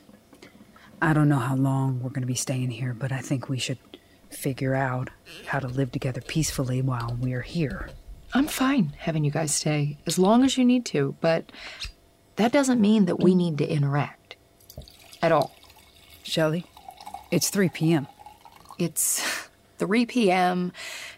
I 1.00 1.12
don't 1.12 1.28
know 1.28 1.38
how 1.38 1.54
long 1.54 2.00
we're 2.00 2.10
going 2.10 2.22
to 2.22 2.26
be 2.26 2.34
staying 2.34 2.70
here, 2.70 2.94
but 2.94 3.12
I 3.12 3.20
think 3.20 3.48
we 3.48 3.58
should 3.58 3.78
figure 4.30 4.74
out 4.74 5.10
how 5.46 5.58
to 5.58 5.68
live 5.68 5.92
together 5.92 6.20
peacefully 6.20 6.82
while 6.82 7.16
we're 7.20 7.42
here. 7.42 7.90
I'm 8.34 8.46
fine 8.46 8.94
having 8.98 9.24
you 9.24 9.30
guys 9.30 9.54
stay 9.54 9.98
as 10.06 10.18
long 10.18 10.44
as 10.44 10.58
you 10.58 10.64
need 10.64 10.84
to, 10.86 11.16
but 11.20 11.50
that 12.36 12.52
doesn't 12.52 12.80
mean 12.80 13.06
that 13.06 13.20
we 13.20 13.34
need 13.34 13.58
to 13.58 13.66
interact 13.66 14.36
at 15.22 15.32
all. 15.32 15.54
Shelley, 16.22 16.66
it's 17.30 17.48
3 17.50 17.68
p.m. 17.70 18.06
It's 18.78 19.48
3 19.78 20.06
p.m., 20.06 20.72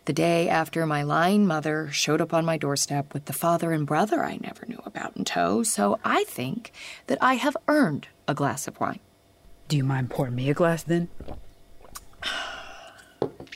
the 0.04 0.12
day 0.12 0.49
after 0.49 0.87
my 0.87 1.02
lying 1.02 1.47
mother 1.47 1.88
showed 1.92 2.21
up 2.21 2.33
on 2.33 2.45
my 2.45 2.57
doorstep 2.57 3.12
with 3.12 3.26
the 3.26 3.33
father 3.33 3.73
and 3.73 3.87
brother 3.87 4.25
I 4.25 4.38
never 4.42 4.66
knew 4.66 4.83
about 4.85 5.16
in 5.16 5.25
tow, 5.25 5.62
so 5.62 5.99
I 6.04 6.25
think 6.25 6.73
that 7.07 7.19
I 7.21 7.35
have 7.35 7.57
earned 7.69 8.09
a 8.26 8.35
glass 8.35 8.66
of 8.66 8.80
wine. 8.80 9.00
Do 9.69 9.76
you 9.76 9.85
mind 9.85 10.11
pouring 10.11 10.35
me 10.35 10.50
a 10.50 10.54
glass 10.54 10.83
then? 10.83 11.09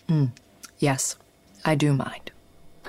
Mm, 0.06 0.32
yes, 0.78 1.16
I 1.64 1.74
do 1.74 1.94
mind. 1.94 2.30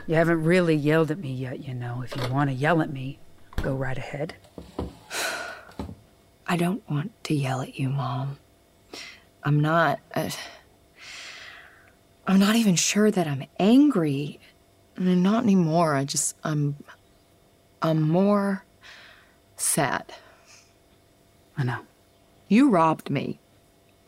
You 0.05 0.15
haven't 0.15 0.43
really 0.43 0.75
yelled 0.75 1.11
at 1.11 1.17
me 1.17 1.31
yet, 1.31 1.65
you 1.65 1.73
know. 1.73 2.03
If 2.03 2.13
you 2.15 2.27
want 2.29 2.49
to 2.49 2.53
yell 2.53 2.81
at 2.81 2.91
me, 2.91 3.19
go 3.61 3.73
right 3.73 3.97
ahead. 3.97 4.35
I 6.47 6.57
don't 6.57 6.87
want 6.89 7.11
to 7.23 7.33
yell 7.33 7.61
at 7.61 7.79
you, 7.79 7.89
Mom. 7.89 8.37
I'm 9.43 9.61
not. 9.61 9.99
Uh, 10.13 10.29
I'm 12.27 12.39
not 12.39 12.55
even 12.55 12.75
sure 12.75 13.11
that 13.11 13.27
I'm 13.27 13.45
angry. 13.59 14.39
I 14.97 15.01
mean, 15.01 15.21
not 15.21 15.43
anymore. 15.43 15.95
I 15.95 16.05
just. 16.05 16.35
I'm. 16.43 16.75
I'm 17.81 18.01
more 18.01 18.63
sad. 19.57 20.11
I 21.57 21.63
know. 21.63 21.81
You 22.47 22.69
robbed 22.69 23.09
me 23.09 23.39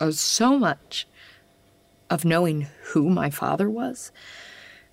of 0.00 0.14
so 0.14 0.58
much 0.58 1.06
of 2.10 2.24
knowing 2.24 2.66
who 2.86 3.10
my 3.10 3.30
father 3.30 3.68
was, 3.68 4.10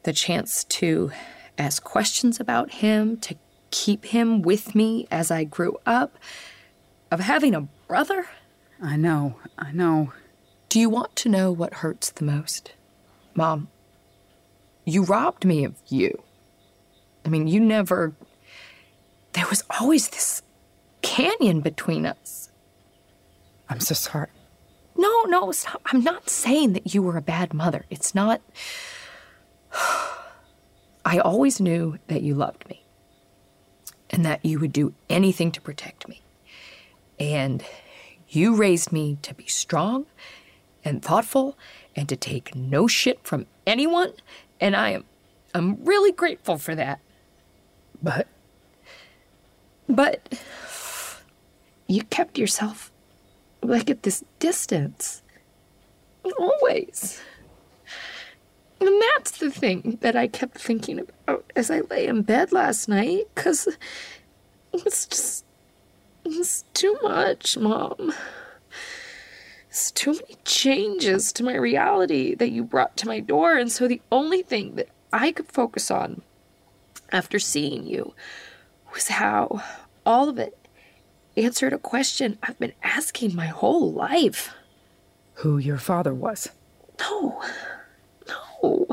the 0.04 0.14
chance 0.14 0.64
to 0.66 1.12
ask 1.58 1.84
questions 1.84 2.40
about 2.40 2.72
him, 2.72 3.18
to 3.18 3.36
keep 3.72 4.06
him 4.06 4.42
with 4.42 4.76
me 4.76 5.08
as 5.10 5.32
I 5.32 5.44
grew 5.44 5.78
up, 5.86 6.18
of 7.12 7.20
having 7.20 7.56
a 7.56 7.68
brother. 7.88 8.28
I 8.82 8.98
know, 8.98 9.38
I 9.58 9.72
know. 9.72 10.14
Do 10.70 10.80
you 10.80 10.90
want 10.90 11.16
to 11.18 11.30
know 11.30 11.52
what 11.52 11.76
hurts 11.76 12.12
the 12.12 12.26
most? 12.26 12.74
Mom, 13.36 13.68
you 14.86 15.04
robbed 15.04 15.46
me 15.46 15.66
of 15.66 15.76
you. 15.88 16.24
I 17.26 17.30
mean, 17.30 17.48
you 17.48 17.60
never. 17.60 18.14
There 19.34 19.48
was 19.50 19.64
always 19.80 20.10
this 20.10 20.42
canyon 21.02 21.60
between 21.62 22.06
us. 22.06 22.50
I'm 23.68 23.80
so 23.82 23.94
sorry. 23.94 24.30
No, 24.98 25.24
no, 25.24 25.52
stop. 25.52 25.82
I'm 25.88 26.04
not 26.04 26.30
saying 26.30 26.74
that 26.74 26.94
you 26.94 27.02
were 27.02 27.18
a 27.18 27.22
bad 27.22 27.54
mother. 27.54 27.86
It's 27.90 28.16
not. 28.16 28.42
I 31.06 31.20
always 31.20 31.60
knew 31.60 31.98
that 32.08 32.22
you 32.22 32.34
loved 32.34 32.68
me 32.70 32.84
and 34.10 34.26
that 34.26 34.46
you 34.46 34.60
would 34.60 34.72
do 34.72 34.94
anything 35.10 35.52
to 35.52 35.62
protect 35.62 36.08
me. 36.08 36.22
And 37.20 37.64
you 38.30 38.56
raised 38.56 38.92
me 38.92 39.18
to 39.22 39.34
be 39.34 39.48
strong 39.48 40.06
and 40.84 41.02
thoughtful 41.02 41.58
and 41.96 42.10
to 42.10 42.16
take 42.16 42.56
no 42.56 42.88
shit 42.88 43.20
from 43.24 43.46
anyone, 43.66 44.14
and 44.60 44.76
I 44.76 44.90
am 44.92 45.06
I'm 45.54 45.84
really 45.86 46.12
grateful 46.12 46.58
for 46.58 46.76
that. 46.76 47.00
But 48.02 48.28
but 49.88 50.40
you 51.88 52.04
kept 52.04 52.38
yourself 52.38 52.92
like 53.62 53.90
at 53.90 54.04
this 54.04 54.24
distance. 54.40 55.22
Always. 56.38 57.22
And 58.82 59.02
that's 59.14 59.38
the 59.38 59.50
thing 59.50 60.00
that 60.02 60.16
I 60.16 60.28
kept 60.28 60.58
thinking 60.60 61.00
about 61.00 61.50
as 61.56 61.72
I 61.72 61.82
lay 61.82 62.08
in 62.08 62.24
bed 62.24 62.52
last 62.52 62.90
night, 62.90 63.28
because 63.34 63.68
it's 64.74 65.06
just. 65.08 65.46
It's 66.28 66.64
too 66.74 66.98
much, 67.04 67.56
Mom. 67.56 68.12
It's 69.76 69.92
too 69.92 70.14
many 70.14 70.38
changes 70.46 71.34
to 71.34 71.44
my 71.44 71.54
reality 71.54 72.34
that 72.36 72.50
you 72.50 72.64
brought 72.64 72.96
to 72.96 73.08
my 73.08 73.20
door, 73.20 73.58
and 73.58 73.70
so 73.70 73.90
the 73.90 74.02
only 74.10 74.42
thing 74.42 74.76
that 74.76 74.88
I 75.12 75.34
could 75.34 75.52
focus 75.52 75.92
on 75.92 76.22
after 77.12 77.40
seeing 77.40 77.86
you 77.86 78.14
was 78.94 79.10
how 79.10 79.62
all 80.06 80.30
of 80.30 80.40
it 80.40 80.58
answered 81.36 81.74
a 81.74 81.78
question 81.78 82.38
I've 82.42 82.58
been 82.58 82.72
asking 82.84 83.36
my 83.36 83.48
whole 83.48 83.92
life. 83.92 84.54
Who 85.44 85.58
your 85.58 85.78
father 85.78 86.14
was? 86.14 86.48
No, 87.02 87.44
no, 88.30 88.88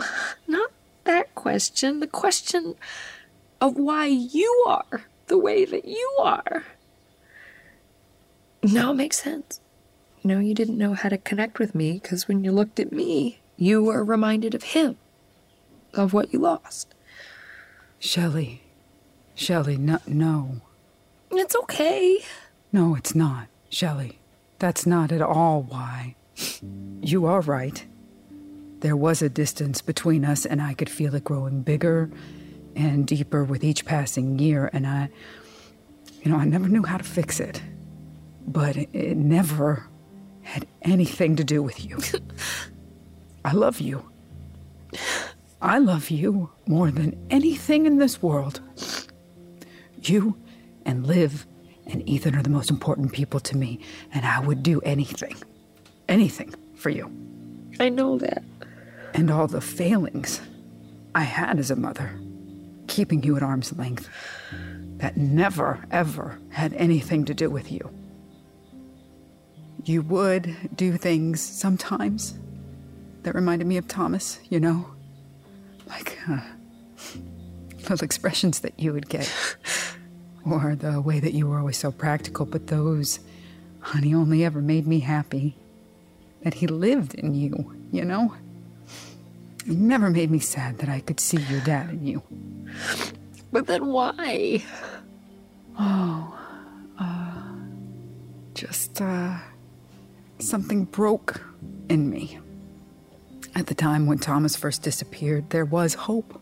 not 0.48 0.72
that 1.04 1.32
question. 1.36 2.00
The 2.00 2.08
question 2.08 2.74
of 3.60 3.76
why 3.76 4.06
you 4.06 4.64
are 4.66 5.04
the 5.28 5.38
way 5.38 5.64
that 5.64 5.84
you 5.84 6.16
are. 6.18 6.64
Now 8.64 8.90
it 8.90 8.94
makes 8.94 9.22
sense. 9.22 9.60
You 10.22 10.28
know, 10.28 10.38
you 10.38 10.54
didn't 10.54 10.78
know 10.78 10.94
how 10.94 11.08
to 11.08 11.18
connect 11.18 11.58
with 11.58 11.74
me 11.74 11.94
because 11.94 12.28
when 12.28 12.44
you 12.44 12.52
looked 12.52 12.78
at 12.78 12.92
me, 12.92 13.40
you 13.56 13.82
were 13.82 14.04
reminded 14.04 14.54
of 14.54 14.62
him, 14.62 14.96
of 15.94 16.12
what 16.12 16.32
you 16.32 16.38
lost. 16.38 16.94
Shelley. 17.98 18.62
Shelley, 19.34 19.76
no, 19.76 19.98
no. 20.06 20.60
It's 21.32 21.56
okay. 21.56 22.20
No, 22.72 22.94
it's 22.94 23.14
not, 23.16 23.48
Shelley. 23.68 24.20
That's 24.60 24.86
not 24.86 25.10
at 25.10 25.22
all 25.22 25.62
why. 25.62 26.14
You 27.00 27.26
are 27.26 27.40
right. 27.40 27.84
There 28.78 28.96
was 28.96 29.22
a 29.22 29.28
distance 29.28 29.82
between 29.82 30.24
us, 30.24 30.46
and 30.46 30.62
I 30.62 30.74
could 30.74 30.90
feel 30.90 31.14
it 31.16 31.24
growing 31.24 31.62
bigger 31.62 32.10
and 32.76 33.06
deeper 33.06 33.42
with 33.42 33.64
each 33.64 33.84
passing 33.84 34.38
year, 34.38 34.70
and 34.72 34.86
I, 34.86 35.08
you 36.22 36.30
know, 36.30 36.38
I 36.38 36.44
never 36.44 36.68
knew 36.68 36.84
how 36.84 36.98
to 36.98 37.04
fix 37.04 37.40
it. 37.40 37.60
But 38.46 38.76
it, 38.76 38.88
it 38.92 39.16
never 39.16 39.88
had 40.42 40.66
anything 40.82 41.36
to 41.36 41.44
do 41.44 41.62
with 41.62 41.84
you. 41.84 41.98
I 43.44 43.52
love 43.52 43.80
you. 43.80 44.08
I 45.60 45.78
love 45.78 46.10
you 46.10 46.50
more 46.66 46.90
than 46.90 47.24
anything 47.30 47.86
in 47.86 47.98
this 47.98 48.22
world. 48.22 48.60
You 50.02 50.36
and 50.84 51.06
Liv 51.06 51.46
and 51.86 52.08
Ethan 52.08 52.34
are 52.34 52.42
the 52.42 52.50
most 52.50 52.70
important 52.70 53.12
people 53.12 53.40
to 53.40 53.56
me, 53.56 53.80
and 54.12 54.24
I 54.26 54.40
would 54.40 54.62
do 54.62 54.80
anything, 54.80 55.36
anything 56.08 56.54
for 56.74 56.90
you. 56.90 57.10
I 57.78 57.88
know 57.88 58.18
that. 58.18 58.42
And 59.14 59.30
all 59.30 59.46
the 59.46 59.60
failings 59.60 60.40
I 61.14 61.22
had 61.22 61.58
as 61.58 61.70
a 61.70 61.76
mother, 61.76 62.18
keeping 62.86 63.22
you 63.22 63.36
at 63.36 63.42
arm's 63.42 63.76
length, 63.76 64.08
that 64.96 65.16
never, 65.16 65.84
ever 65.90 66.38
had 66.50 66.72
anything 66.74 67.24
to 67.26 67.34
do 67.34 67.50
with 67.50 67.70
you. 67.70 67.90
You 69.84 70.02
would 70.02 70.76
do 70.76 70.96
things 70.96 71.40
sometimes 71.40 72.34
that 73.22 73.34
reminded 73.34 73.66
me 73.66 73.76
of 73.76 73.88
Thomas, 73.88 74.38
you 74.48 74.60
know? 74.60 74.86
Like, 75.86 76.18
uh, 76.28 76.40
little 77.78 78.04
expressions 78.04 78.60
that 78.60 78.78
you 78.78 78.92
would 78.92 79.08
get 79.08 79.30
or 80.48 80.74
the 80.74 81.00
way 81.00 81.20
that 81.20 81.34
you 81.34 81.46
were 81.46 81.58
always 81.58 81.76
so 81.76 81.90
practical, 81.90 82.46
but 82.46 82.66
those, 82.66 83.20
honey, 83.80 84.14
only 84.14 84.44
ever 84.44 84.60
made 84.60 84.86
me 84.86 85.00
happy. 85.00 85.56
That 86.42 86.54
he 86.54 86.66
lived 86.66 87.14
in 87.14 87.34
you, 87.34 87.74
you 87.92 88.04
know? 88.04 88.34
It 89.66 89.76
never 89.76 90.10
made 90.10 90.30
me 90.30 90.40
sad 90.40 90.78
that 90.78 90.88
I 90.88 91.00
could 91.00 91.20
see 91.20 91.40
your 91.42 91.60
dad 91.60 91.90
in 91.90 92.04
you. 92.04 92.22
But 93.52 93.68
then 93.68 93.86
why? 93.86 94.64
Oh, 95.78 96.36
uh, 96.98 97.42
just, 98.54 99.00
uh, 99.00 99.38
something 100.42 100.84
broke 100.84 101.40
in 101.88 102.10
me. 102.10 102.38
At 103.54 103.66
the 103.66 103.74
time 103.74 104.06
when 104.06 104.18
Thomas 104.18 104.56
first 104.56 104.82
disappeared, 104.82 105.50
there 105.50 105.64
was 105.64 105.94
hope. 105.94 106.40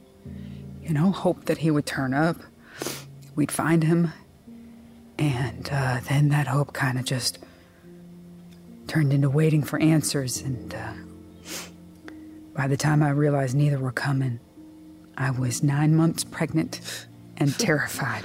You 0.83 0.95
know, 0.95 1.11
hope 1.11 1.45
that 1.47 1.59
he 1.59 1.71
would 1.71 1.87
turn 1.87 2.15
up, 2.15 2.37
we'd 3.37 3.53
find 3.53 3.85
him. 3.85 4.13
And 5.19 5.69
uh, 5.71 6.01
then 6.09 6.31
that 6.31 6.47
hope 6.47 6.73
kind 6.73 6.99
of 6.99 7.05
just 7.05 7.39
turned 8.87 9.13
into 9.13 9.29
waiting 9.29 9.63
for 9.63 9.79
answers. 9.79 10.41
And 10.41 10.75
uh, 10.75 10.93
by 12.55 12.67
the 12.67 12.77
time 12.77 13.03
I 13.03 13.11
realized 13.11 13.55
neither 13.55 13.79
were 13.79 13.93
coming, 13.93 14.41
I 15.17 15.31
was 15.31 15.63
nine 15.63 15.95
months 15.95 16.25
pregnant 16.25 16.81
and 17.37 17.55
terrified. 17.59 18.25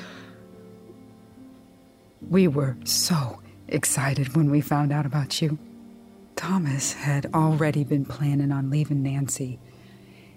We 2.29 2.47
were 2.47 2.77
so 2.85 3.39
excited 3.67 4.35
when 4.35 4.49
we 4.49 4.61
found 4.61 4.91
out 4.91 5.05
about 5.05 5.41
you. 5.41 5.57
Thomas 6.35 6.93
had 6.93 7.27
already 7.33 7.83
been 7.83 8.05
planning 8.05 8.51
on 8.51 8.69
leaving 8.69 9.01
Nancy. 9.03 9.59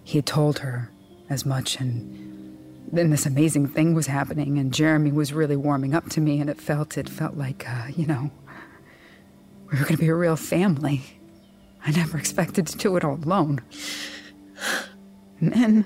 He 0.04 0.18
had 0.18 0.26
told 0.26 0.60
her 0.60 0.90
as 1.28 1.44
much, 1.44 1.80
and 1.80 2.56
then 2.90 3.10
this 3.10 3.26
amazing 3.26 3.68
thing 3.68 3.94
was 3.94 4.06
happening, 4.06 4.58
and 4.58 4.72
Jeremy 4.72 5.12
was 5.12 5.32
really 5.32 5.56
warming 5.56 5.94
up 5.94 6.08
to 6.10 6.20
me, 6.20 6.40
and 6.40 6.48
it 6.48 6.60
felt 6.60 6.96
it 6.96 7.08
felt 7.08 7.36
like, 7.36 7.68
uh, 7.68 7.88
you 7.94 8.06
know, 8.06 8.30
we 9.70 9.78
were 9.78 9.84
going 9.84 9.96
to 9.96 10.02
be 10.02 10.08
a 10.08 10.14
real 10.14 10.36
family. 10.36 11.02
I 11.84 11.90
never 11.90 12.16
expected 12.16 12.66
to 12.68 12.78
do 12.78 12.96
it 12.96 13.04
all 13.04 13.14
alone. 13.14 13.60
And 15.40 15.52
then 15.52 15.84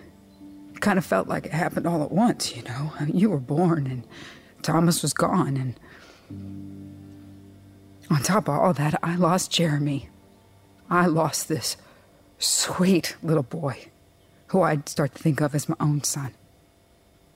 it 0.75 0.81
kind 0.81 0.99
of 0.99 1.05
felt 1.05 1.29
like 1.29 1.47
it 1.47 1.53
happened 1.53 1.87
all 1.87 2.03
at 2.03 2.13
once, 2.13 2.57
you 2.57 2.63
know. 2.63 2.93
You 3.07 3.31
were 3.31 3.41
born, 3.41 3.87
and 3.87 4.07
Thomas 4.63 5.03
was 5.03 5.13
gone, 5.13 5.57
and 5.57 5.75
on 8.11 8.23
top 8.23 8.49
of 8.49 8.55
all 8.55 8.73
that, 8.75 8.99
I 9.03 9.17
lost 9.17 9.51
Jeremy. 9.51 10.09
I 10.91 11.07
lost 11.07 11.49
this 11.49 11.77
sweet 12.39 13.17
little 13.23 13.43
boy 13.43 13.87
who 14.49 14.63
I'd 14.63 14.89
start 14.89 15.15
to 15.15 15.23
think 15.23 15.41
of 15.41 15.55
as 15.55 15.69
my 15.69 15.77
own 15.81 16.05
son. 16.05 16.35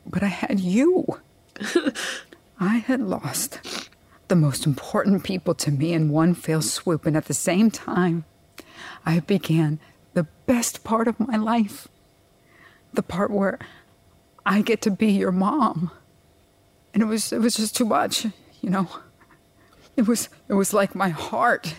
But 0.05 0.23
I 0.23 0.29
had 0.29 0.61
you. 0.61 1.21
I 2.61 2.79
had 2.79 3.01
lost 3.01 3.61
the 4.29 4.37
most 4.37 4.67
important 4.67 5.25
people 5.25 5.55
to 5.55 5.71
me 5.71 5.93
in 5.93 6.11
one 6.11 6.35
fell 6.35 6.63
swoop, 6.63 7.07
and 7.07 7.17
at 7.17 7.27
the 7.27 7.35
same 7.35 7.71
time, 7.71 8.25
I 9.05 9.21
began 9.21 9.79
the 10.15 10.25
best 10.47 10.85
part 10.85 11.09
of 11.09 11.21
my 11.21 11.37
life. 11.37 11.89
The 12.93 13.03
part 13.03 13.31
where 13.31 13.59
I 14.45 14.63
get 14.63 14.81
to 14.83 14.91
be 14.91 15.13
your 15.13 15.33
mom. 15.33 15.91
And 16.93 17.03
it 17.03 17.07
was 17.07 17.33
it 17.33 17.41
was 17.41 17.57
just 17.57 17.77
too 17.77 17.85
much, 17.85 18.25
you 18.61 18.71
know. 18.71 18.89
It 19.97 20.07
was 20.07 20.29
it 20.49 20.55
was 20.55 20.73
like 20.73 20.95
my 20.95 21.09
heart 21.09 21.75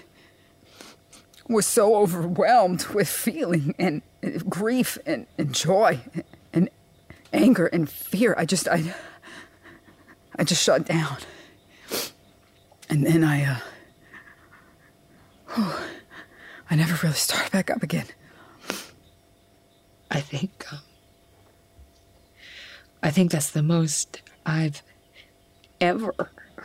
was 1.47 1.65
so 1.65 1.95
overwhelmed 1.95 2.86
with 2.88 3.08
feeling 3.08 3.73
and, 3.80 4.01
and 4.21 4.49
grief 4.49 4.97
and, 5.06 5.27
and 5.38 5.53
joy 5.53 6.01
and 6.51 6.69
anger 7.32 7.67
and 7.67 7.89
fear. 7.89 8.36
I 8.38 8.45
just 8.45 8.67
I 8.67 8.93
I 10.36 10.43
just 10.43 10.63
shut 10.63 10.86
down. 10.86 11.17
And 12.89 13.06
then 13.06 13.23
I 13.23 13.43
uh 13.45 13.60
whew, 15.53 15.73
I 16.69 16.75
never 16.75 16.99
really 17.06 17.15
started 17.15 17.51
back 17.51 17.69
up 17.69 17.84
again. 17.84 18.08
I 20.10 20.21
think. 20.21 20.65
Um, 20.71 20.80
I 23.03 23.12
think 23.12 23.32
that's 23.32 23.51
the 23.51 23.62
most 23.63 24.21
I've 24.45 24.82
ever 25.80 26.13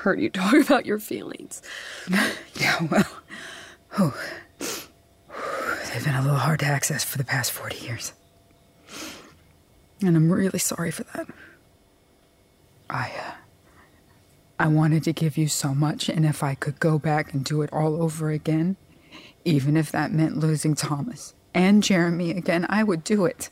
heard 0.03 0.21
you 0.21 0.31
talk 0.31 0.55
about 0.55 0.87
your 0.87 0.99
feelings. 0.99 1.63
yeah, 2.55 2.79
well, 2.91 3.05
they've 4.59 6.05
been 6.05 6.15
a 6.15 6.23
little 6.23 6.37
hard 6.37 6.61
to 6.61 6.67
access 6.67 7.05
for 7.05 7.19
the 7.19 7.25
past 7.25 7.53
40 7.53 7.77
years. 7.79 8.13
And 10.01 10.17
I'm 10.17 10.31
really 10.31 10.59
sorry 10.59 10.91
for 10.91 11.05
that. 11.15 11.29
I, 12.91 13.13
uh, 13.17 13.33
I 14.59 14.69
wanted 14.69 15.05
to 15.05 15.13
give 15.13 15.39
you 15.39 15.49
so 15.49 15.75
much, 15.75 16.09
and 16.09 16.27
if 16.27 16.43
I 16.43 16.55
could 16.55 16.81
go 16.81 16.99
back 16.99 17.33
and 17.33 17.45
do 17.45 17.63
it 17.63 17.73
all 17.73 18.03
over 18.03 18.31
again, 18.31 18.77
even 19.45 19.77
if 19.77 19.91
that 19.93 20.13
meant 20.13 20.37
losing 20.37 20.75
Thomas 20.75 21.35
and 21.55 21.83
Jeremy 21.83 22.31
again, 22.31 22.67
I 22.69 22.83
would 22.83 23.05
do 23.05 23.25
it. 23.25 23.51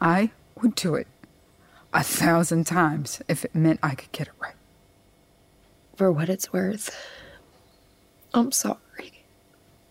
I 0.00 0.30
would 0.60 0.74
do 0.74 0.94
it 0.94 1.06
a 1.92 2.02
thousand 2.02 2.64
times 2.64 3.22
if 3.28 3.44
it 3.44 3.54
meant 3.54 3.80
I 3.82 3.94
could 3.94 4.12
get 4.12 4.28
it 4.28 4.34
right. 4.38 4.55
For 5.96 6.12
what 6.12 6.28
it's 6.28 6.52
worth, 6.52 6.94
I'm 8.34 8.52
sorry. 8.52 9.24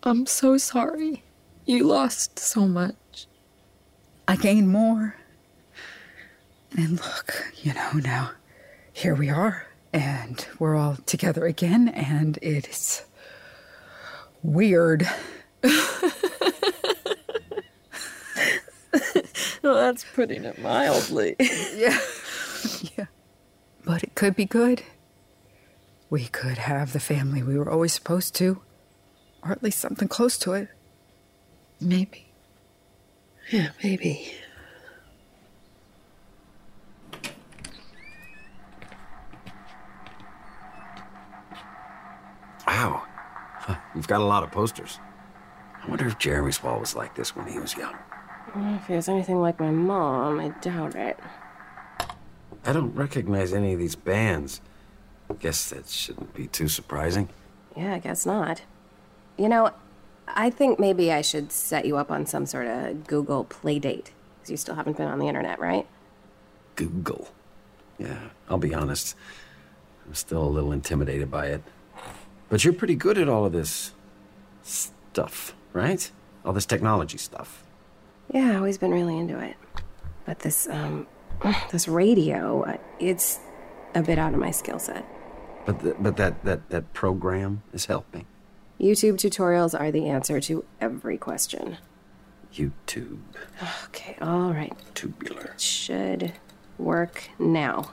I'm 0.04 0.28
so 0.28 0.56
sorry. 0.58 1.24
You 1.65 1.84
lost 1.84 2.38
so 2.38 2.68
much. 2.68 3.26
I 4.28 4.36
gained 4.36 4.70
more. 4.70 5.15
And 6.78 7.00
look, 7.00 7.52
you 7.63 7.74
know, 7.74 7.94
now 7.94 8.32
here 8.94 9.15
we 9.15 9.30
are, 9.30 9.65
and 9.94 10.46
we're 10.60 10.76
all 10.76 10.98
together 11.08 11.46
again, 11.46 11.88
and 11.89 12.38
it's 12.41 13.04
weird. 14.44 15.10
well, 15.63 15.74
that's 19.63 20.06
putting 20.13 20.46
it 20.46 20.60
mildly. 20.60 21.36
yeah. 21.76 21.98
yeah. 22.96 23.06
But 23.84 24.04
it 24.04 24.13
could 24.13 24.36
be 24.36 24.46
good. 24.46 24.84
We 26.10 26.26
could 26.28 26.58
have 26.58 26.94
the 26.94 27.00
family 27.00 27.41
we 27.44 27.58
were 27.58 27.70
always 27.70 27.94
supposed 27.94 28.36
to, 28.36 28.62
or 29.44 29.52
at 29.52 29.63
least 29.63 29.80
something 29.80 30.08
close 30.08 30.38
to 30.39 30.54
it. 30.54 30.70
Maybe. 31.82 32.28
Yeah, 33.52 33.70
maybe. 33.84 34.34
Wow. 42.68 43.04
Huh, 43.60 43.76
You've 43.96 44.08
got 44.08 44.22
a 44.22 44.24
lot 44.26 44.44
of 44.44 44.52
posters. 44.52 45.00
I 45.84 45.88
wonder 45.89 46.08
if 46.08 46.18
Jeremy's 46.18 46.62
wall 46.63 46.80
was 46.80 46.96
like 46.96 47.15
this 47.15 47.36
when 47.36 47.48
he 47.48 47.60
was 47.60 47.76
young. 47.76 47.96
If 48.56 48.88
he 48.88 48.94
was 48.94 49.10
anything 49.10 49.39
like 49.39 49.60
my 49.60 49.72
mom, 49.72 50.39
I 50.39 50.50
doubt 50.62 50.96
it. 50.96 51.20
I 52.65 52.74
don't 52.74 52.96
recognize 52.96 53.54
any 53.54 53.74
of 53.74 53.80
these 53.80 53.96
bands. 53.96 54.62
Guess 55.39 55.69
that 55.71 55.88
shouldn't 55.89 56.33
be 56.33 56.47
too 56.47 56.67
surprising. 56.67 57.29
Yeah, 57.75 57.93
I 57.93 57.99
guess 57.99 58.25
not. 58.25 58.61
You 59.38 59.49
know, 59.49 59.71
I 60.27 60.49
think 60.49 60.79
maybe 60.79 61.11
I 61.11 61.21
should 61.21 61.51
set 61.51 61.85
you 61.85 61.97
up 61.97 62.11
on 62.11 62.25
some 62.25 62.45
sort 62.45 62.67
of 62.67 63.05
Google 63.07 63.43
Play 63.43 63.79
Date. 63.79 64.11
Because 64.38 64.51
you 64.51 64.57
still 64.57 64.75
haven't 64.75 64.97
been 64.97 65.07
on 65.07 65.19
the 65.19 65.27
internet, 65.27 65.59
right? 65.59 65.88
Google. 66.75 67.29
Yeah, 67.97 68.29
I'll 68.49 68.57
be 68.57 68.73
honest. 68.73 69.15
I'm 70.05 70.13
still 70.13 70.43
a 70.43 70.47
little 70.49 70.71
intimidated 70.71 71.31
by 71.31 71.47
it. 71.47 71.63
But 72.49 72.63
you're 72.63 72.73
pretty 72.73 72.95
good 72.95 73.17
at 73.17 73.27
all 73.27 73.45
of 73.45 73.53
this 73.53 73.93
stuff, 74.61 75.55
right? 75.73 76.09
All 76.43 76.53
this 76.53 76.65
technology 76.65 77.17
stuff. 77.17 77.63
Yeah, 78.31 78.51
I've 78.51 78.57
always 78.57 78.77
been 78.77 78.91
really 78.91 79.17
into 79.17 79.39
it. 79.39 79.55
But 80.25 80.39
this, 80.39 80.67
um, 80.69 81.07
this 81.71 81.88
radio, 81.88 82.63
uh, 82.63 82.77
it's 82.99 83.39
a 83.95 84.01
bit 84.01 84.19
out 84.19 84.33
of 84.33 84.39
my 84.39 84.51
skill 84.51 84.79
set. 84.79 85.05
But 85.65 85.80
th- 85.82 85.95
but 85.99 86.17
that, 86.17 86.43
that 86.45 86.69
that 86.69 86.93
program 86.93 87.63
is 87.73 87.86
helping. 87.86 88.25
YouTube 88.80 89.15
tutorials 89.15 89.78
are 89.80 89.91
the 89.91 90.08
answer 90.08 90.39
to 90.41 90.65
every 90.80 91.17
question. 91.17 91.78
YouTube. 92.54 93.19
Okay, 93.86 94.17
all 94.21 94.54
right. 94.54 94.73
Tubular. 94.93 95.54
It 95.54 95.62
should 95.62 96.34
work 96.78 97.30
now. 97.39 97.91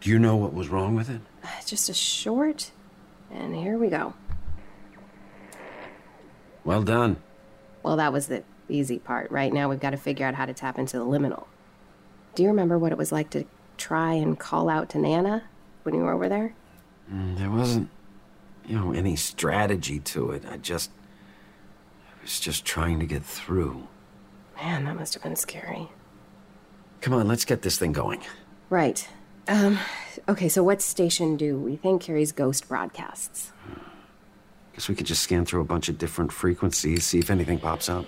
Do 0.00 0.10
you 0.10 0.18
know 0.18 0.36
what 0.36 0.52
was 0.52 0.68
wrong 0.68 0.94
with 0.94 1.08
it? 1.08 1.20
Uh, 1.42 1.48
just 1.64 1.88
a 1.88 1.94
short, 1.94 2.70
and 3.30 3.54
here 3.54 3.78
we 3.78 3.88
go. 3.88 4.14
Well 6.64 6.82
done. 6.82 7.16
Well, 7.82 7.96
that 7.96 8.12
was 8.12 8.26
the 8.26 8.42
easy 8.68 8.98
part. 8.98 9.30
Right 9.30 9.52
now, 9.52 9.68
we've 9.68 9.80
got 9.80 9.90
to 9.90 9.96
figure 9.96 10.26
out 10.26 10.34
how 10.34 10.46
to 10.46 10.52
tap 10.52 10.78
into 10.78 10.98
the 10.98 11.04
liminal. 11.04 11.46
Do 12.34 12.42
you 12.42 12.48
remember 12.48 12.78
what 12.78 12.92
it 12.92 12.98
was 12.98 13.12
like 13.12 13.30
to 13.30 13.44
try 13.76 14.14
and 14.14 14.38
call 14.38 14.68
out 14.68 14.88
to 14.90 14.98
Nana 14.98 15.44
when 15.86 15.94
you 15.94 16.02
were 16.02 16.12
over 16.12 16.28
there? 16.28 16.52
Mm, 17.10 17.38
There 17.38 17.50
wasn't, 17.50 17.88
you 18.66 18.76
know, 18.76 18.92
any 18.92 19.16
strategy 19.16 20.00
to 20.00 20.32
it. 20.32 20.44
I 20.50 20.58
just, 20.58 20.90
I 22.10 22.22
was 22.22 22.38
just 22.38 22.64
trying 22.66 22.98
to 22.98 23.06
get 23.06 23.24
through. 23.24 23.86
Man, 24.56 24.84
that 24.84 24.96
must 24.96 25.14
have 25.14 25.22
been 25.22 25.36
scary. 25.36 25.88
Come 27.00 27.14
on, 27.14 27.28
let's 27.28 27.44
get 27.44 27.62
this 27.62 27.78
thing 27.78 27.92
going. 27.92 28.20
Right. 28.68 29.08
Um, 29.48 29.78
okay, 30.28 30.48
so 30.48 30.62
what 30.64 30.82
station 30.82 31.36
do 31.36 31.56
we 31.56 31.76
think 31.76 32.02
carries 32.02 32.32
ghost 32.32 32.68
broadcasts? 32.68 33.52
Guess 34.74 34.88
we 34.88 34.94
could 34.96 35.06
just 35.06 35.22
scan 35.22 35.44
through 35.46 35.60
a 35.60 35.64
bunch 35.64 35.88
of 35.88 35.98
different 35.98 36.32
frequencies, 36.32 37.04
see 37.04 37.18
if 37.20 37.30
anything 37.30 37.58
pops 37.60 37.88
up. 37.88 38.06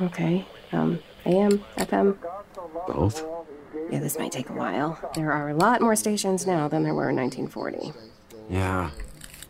Okay. 0.00 0.46
Um, 0.72 0.98
AM, 1.26 1.58
FM? 1.76 2.16
Both? 2.88 3.22
Yeah, 3.90 3.98
this 3.98 4.18
might 4.18 4.32
take 4.32 4.48
a 4.50 4.52
while. 4.52 4.98
There 5.14 5.32
are 5.32 5.48
a 5.50 5.54
lot 5.54 5.80
more 5.80 5.96
stations 5.96 6.46
now 6.46 6.68
than 6.68 6.82
there 6.82 6.94
were 6.94 7.10
in 7.10 7.16
1940. 7.16 7.92
Yeah. 8.48 8.90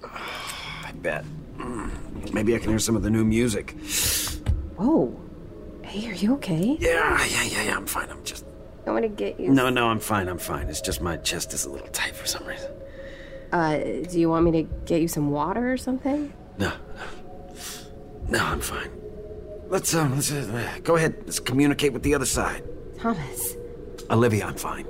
I 0.03 0.93
bet. 0.95 1.25
Mm, 1.59 2.33
Maybe 2.33 2.55
I 2.55 2.59
can 2.59 2.71
hear 2.71 2.79
some 2.79 2.97
of 2.97 3.03
the 3.03 3.11
new 3.11 3.25
music. 3.25 3.73
Whoa. 4.77 5.19
Hey, 5.83 6.09
are 6.11 6.15
you 6.15 6.35
okay? 6.35 6.77
Yeah, 6.81 7.25
yeah, 7.27 7.43
yeah, 7.45 7.63
yeah. 7.65 7.77
I'm 7.77 7.87
fine. 7.87 8.09
I'm 8.11 8.23
just. 8.25 8.45
I 8.87 8.93
want 8.93 9.03
to 9.03 9.09
get 9.09 9.39
you. 9.39 9.51
No, 9.51 9.69
no, 9.69 9.89
I'm 9.89 10.01
fine. 10.01 10.29
I'm 10.29 10.39
fine. 10.39 10.69
It's 10.69 10.81
just 10.81 11.01
my 11.03 11.17
chest 11.19 11.53
is 11.53 11.65
a 11.67 11.71
little 11.71 11.89
tight 11.89 12.15
for 12.15 12.27
some 12.27 12.47
reason. 12.47 12.71
Uh, 13.53 13.79
do 14.09 14.19
you 14.21 14.29
want 14.31 14.45
me 14.45 14.53
to 14.53 14.63
get 14.87 15.01
you 15.03 15.09
some 15.09 15.31
water 15.31 15.73
or 15.73 15.77
something? 15.77 16.33
No, 16.59 16.73
no, 18.29 18.39
no. 18.39 18.45
I'm 18.45 18.61
fine. 18.61 18.91
Let's 19.69 19.95
um, 19.95 20.15
let's 20.15 20.31
uh, 20.33 20.79
go 20.85 20.97
ahead. 20.97 21.15
Let's 21.25 21.41
communicate 21.41 21.93
with 21.93 22.03
the 22.05 22.15
other 22.15 22.27
side. 22.27 22.63
Thomas. 22.99 23.57
Olivia, 24.11 24.47
I'm 24.47 24.57
fine. 24.57 24.87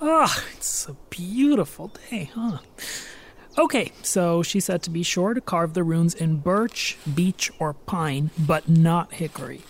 Ah, 0.00 0.44
it's 0.56 0.88
a 0.88 0.96
beautiful 1.10 1.92
day, 2.10 2.30
huh? 2.34 2.58
Okay, 3.56 3.92
so 4.02 4.42
she 4.42 4.60
said 4.60 4.82
to 4.82 4.90
be 4.90 5.02
sure 5.02 5.34
to 5.34 5.40
carve 5.40 5.74
the 5.74 5.82
runes 5.82 6.14
in 6.14 6.36
birch, 6.36 6.96
beech, 7.14 7.50
or 7.58 7.74
pine, 7.74 8.30
but 8.38 8.68
not 8.68 9.14
hickory. 9.14 9.62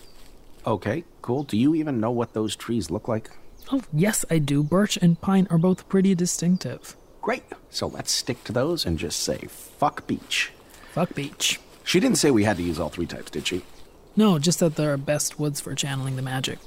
Okay, 0.65 1.03
cool. 1.23 1.43
Do 1.43 1.57
you 1.57 1.73
even 1.73 1.99
know 1.99 2.11
what 2.11 2.33
those 2.33 2.55
trees 2.55 2.91
look 2.91 3.07
like? 3.07 3.31
Oh, 3.71 3.81
yes, 3.93 4.25
I 4.29 4.37
do. 4.37 4.63
Birch 4.63 4.97
and 5.01 5.19
pine 5.19 5.47
are 5.49 5.57
both 5.57 5.89
pretty 5.89 6.13
distinctive. 6.13 6.95
Great. 7.21 7.43
So 7.69 7.87
let's 7.87 8.11
stick 8.11 8.43
to 8.45 8.51
those 8.51 8.85
and 8.85 8.97
just 8.99 9.19
say 9.19 9.37
fuck 9.47 10.05
beach. 10.05 10.51
Fuck 10.91 11.15
beech. 11.15 11.59
She 11.83 11.99
didn't 11.99 12.17
say 12.17 12.31
we 12.31 12.43
had 12.43 12.57
to 12.57 12.63
use 12.63 12.79
all 12.79 12.89
three 12.89 13.05
types, 13.05 13.31
did 13.31 13.47
she? 13.47 13.63
No, 14.15 14.37
just 14.39 14.59
that 14.59 14.75
they're 14.75 14.97
best 14.97 15.39
woods 15.39 15.59
for 15.61 15.73
channeling 15.75 16.15
the 16.15 16.21
magic. 16.21 16.59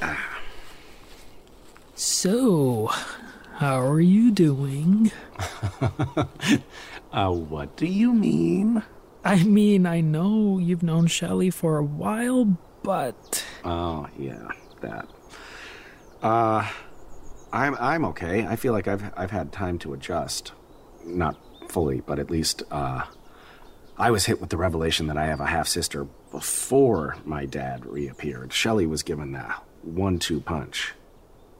Ah. 0.00 0.40
So, 1.94 2.86
how 3.56 3.80
are 3.80 4.00
you 4.00 4.30
doing? 4.30 5.12
uh, 7.12 7.30
what 7.30 7.76
do 7.76 7.86
you 7.86 8.12
mean? 8.14 8.82
I 9.24 9.42
mean, 9.44 9.84
I 9.86 10.00
know 10.00 10.58
you've 10.58 10.82
known 10.82 11.06
Shelley 11.08 11.50
for 11.50 11.76
a 11.76 11.84
while, 11.84 12.56
but 12.82 13.44
Oh, 13.64 14.08
yeah, 14.18 14.48
that. 14.80 15.06
Uh, 16.22 16.66
I'm 17.52 17.74
I'm 17.76 18.04
okay. 18.06 18.46
I 18.46 18.56
feel 18.56 18.72
like 18.72 18.88
I've 18.88 19.12
I've 19.16 19.30
had 19.30 19.52
time 19.52 19.78
to 19.80 19.92
adjust. 19.92 20.52
Not 21.04 21.36
fully, 21.68 22.00
but 22.00 22.18
at 22.18 22.30
least 22.30 22.62
uh, 22.70 23.04
I 24.00 24.10
was 24.10 24.24
hit 24.24 24.40
with 24.40 24.48
the 24.48 24.56
revelation 24.56 25.08
that 25.08 25.18
I 25.18 25.26
have 25.26 25.40
a 25.40 25.46
half 25.46 25.68
sister 25.68 26.04
before 26.30 27.18
my 27.26 27.44
dad 27.44 27.84
reappeared. 27.84 28.50
Shelley 28.50 28.86
was 28.86 29.02
given 29.02 29.32
the 29.32 29.54
one-two 29.82 30.40
punch. 30.40 30.94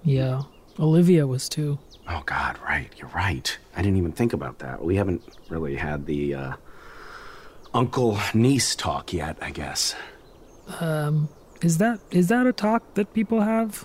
Yeah, 0.03 0.43
Olivia 0.79 1.27
was 1.27 1.51
too. 1.51 1.79
Oh 2.09 2.23
God, 2.25 2.59
right. 2.65 2.91
You're 2.97 3.11
right. 3.11 3.59
I 3.77 3.83
didn't 3.83 3.99
even 3.99 4.13
think 4.13 4.33
about 4.33 4.61
that. 4.61 4.83
We 4.83 4.97
haven't 4.97 5.23
really 5.51 5.77
had 5.77 6.07
the 6.07 6.35
uh, 6.35 6.53
uncle 7.75 8.19
niece 8.33 8.75
talk 8.75 9.13
yet. 9.13 9.37
I 9.43 9.51
guess. 9.51 9.95
Um, 10.81 11.29
is 11.61 11.77
that 11.77 12.01
is 12.11 12.29
that 12.29 12.47
a 12.47 12.55
talk 12.55 12.95
that 12.95 13.13
people 13.13 13.43
have? 13.43 13.85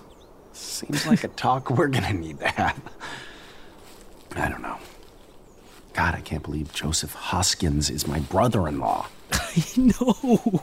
Seems 0.52 1.06
like 1.06 1.24
a 1.24 1.28
talk 1.28 1.68
we're 1.70 1.88
gonna 1.88 2.14
need 2.14 2.40
to 2.40 2.48
have. 2.48 2.80
I 4.34 4.48
don't 4.48 4.62
know. 4.62 4.78
God, 5.96 6.14
I 6.14 6.20
can't 6.20 6.42
believe 6.42 6.74
Joseph 6.74 7.14
Hoskins 7.14 7.88
is 7.88 8.06
my 8.06 8.20
brother-in-law. 8.20 9.08
I 9.32 9.62
know. 9.76 10.62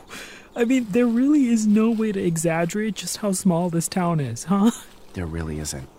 I 0.56 0.63
mean, 0.63 0.86
there 0.91 1.08
really 1.08 1.48
is 1.48 1.65
no 1.65 1.89
way 1.89 2.12
to 2.12 2.24
exaggerate 2.24 2.93
just 2.93 3.17
how 3.17 3.32
small 3.32 3.72
this 3.72 3.88
town 3.88 4.19
is, 4.19 4.43
huh? 4.43 4.69
There 5.13 5.26
really 5.26 5.58
isn't. 5.58 5.89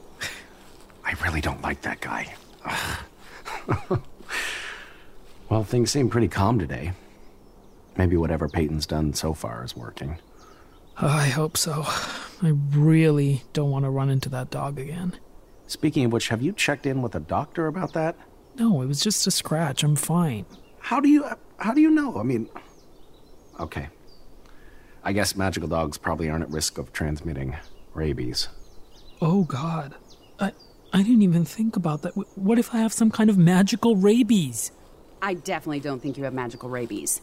I 1.05 1.15
really 1.25 1.41
don't 1.41 1.61
like 1.63 1.83
that 1.83 2.01
guy. 2.01 2.33
well, 5.49 5.65
things 5.65 5.91
seem 5.91 6.11
pretty 6.11 6.29
calm 6.29 6.61
today. 6.61 6.93
Maybe 7.97 8.17
whatever 8.17 8.49
Peyton's 8.49 8.87
done 8.87 9.15
so 9.15 9.35
far 9.35 9.65
is 9.65 9.75
working. 9.75 10.19
I 10.97 11.27
hope 11.27 11.57
so. 11.57 11.83
I 12.41 12.53
really 12.71 13.43
don't 13.53 13.73
want 13.73 13.85
to 13.85 13.91
run 13.91 14.11
into 14.11 14.29
that 14.29 14.51
dog 14.51 14.79
again. 14.79 15.19
Speaking 15.67 16.05
of 16.05 16.13
which, 16.13 16.29
have 16.29 16.41
you 16.41 16.53
checked 16.53 16.87
in 16.87 17.03
with 17.03 17.17
a 17.17 17.21
doctor 17.21 17.67
about 17.67 17.95
that? 17.95 18.15
No, 18.57 18.83
it 18.83 18.87
was 18.87 19.01
just 19.01 19.27
a 19.27 19.31
scratch. 19.31 19.83
I'm 19.83 19.97
fine. 19.97 20.47
How 20.79 21.01
do 21.01 21.09
you 21.09 21.25
how 21.59 21.73
do 21.73 21.81
you 21.81 21.91
know? 21.91 22.19
I 22.19 22.23
mean, 22.23 22.49
okay. 23.59 23.89
I 25.03 25.13
guess 25.13 25.37
magical 25.37 25.69
dogs 25.69 25.99
probably 25.99 26.31
aren't 26.31 26.45
at 26.45 26.51
risk 26.51 26.79
of 26.79 26.93
transmitting 26.93 27.57
rabies. 27.93 28.49
Oh 29.21 29.45
god. 29.45 29.95
I 30.39 30.53
I 30.93 31.03
didn't 31.03 31.23
even 31.23 31.45
think 31.45 31.77
about 31.77 32.03
that. 32.03 32.13
What 32.37 32.59
if 32.59 32.75
I 32.75 32.79
have 32.79 32.93
some 32.93 33.11
kind 33.11 33.31
of 33.31 33.39
magical 33.39 33.97
rabies? 33.97 34.71
I 35.21 35.35
definitely 35.35 35.81
don't 35.81 36.01
think 36.01 36.17
you 36.17 36.25
have 36.25 36.35
magical 36.35 36.69
rabies. 36.69 37.21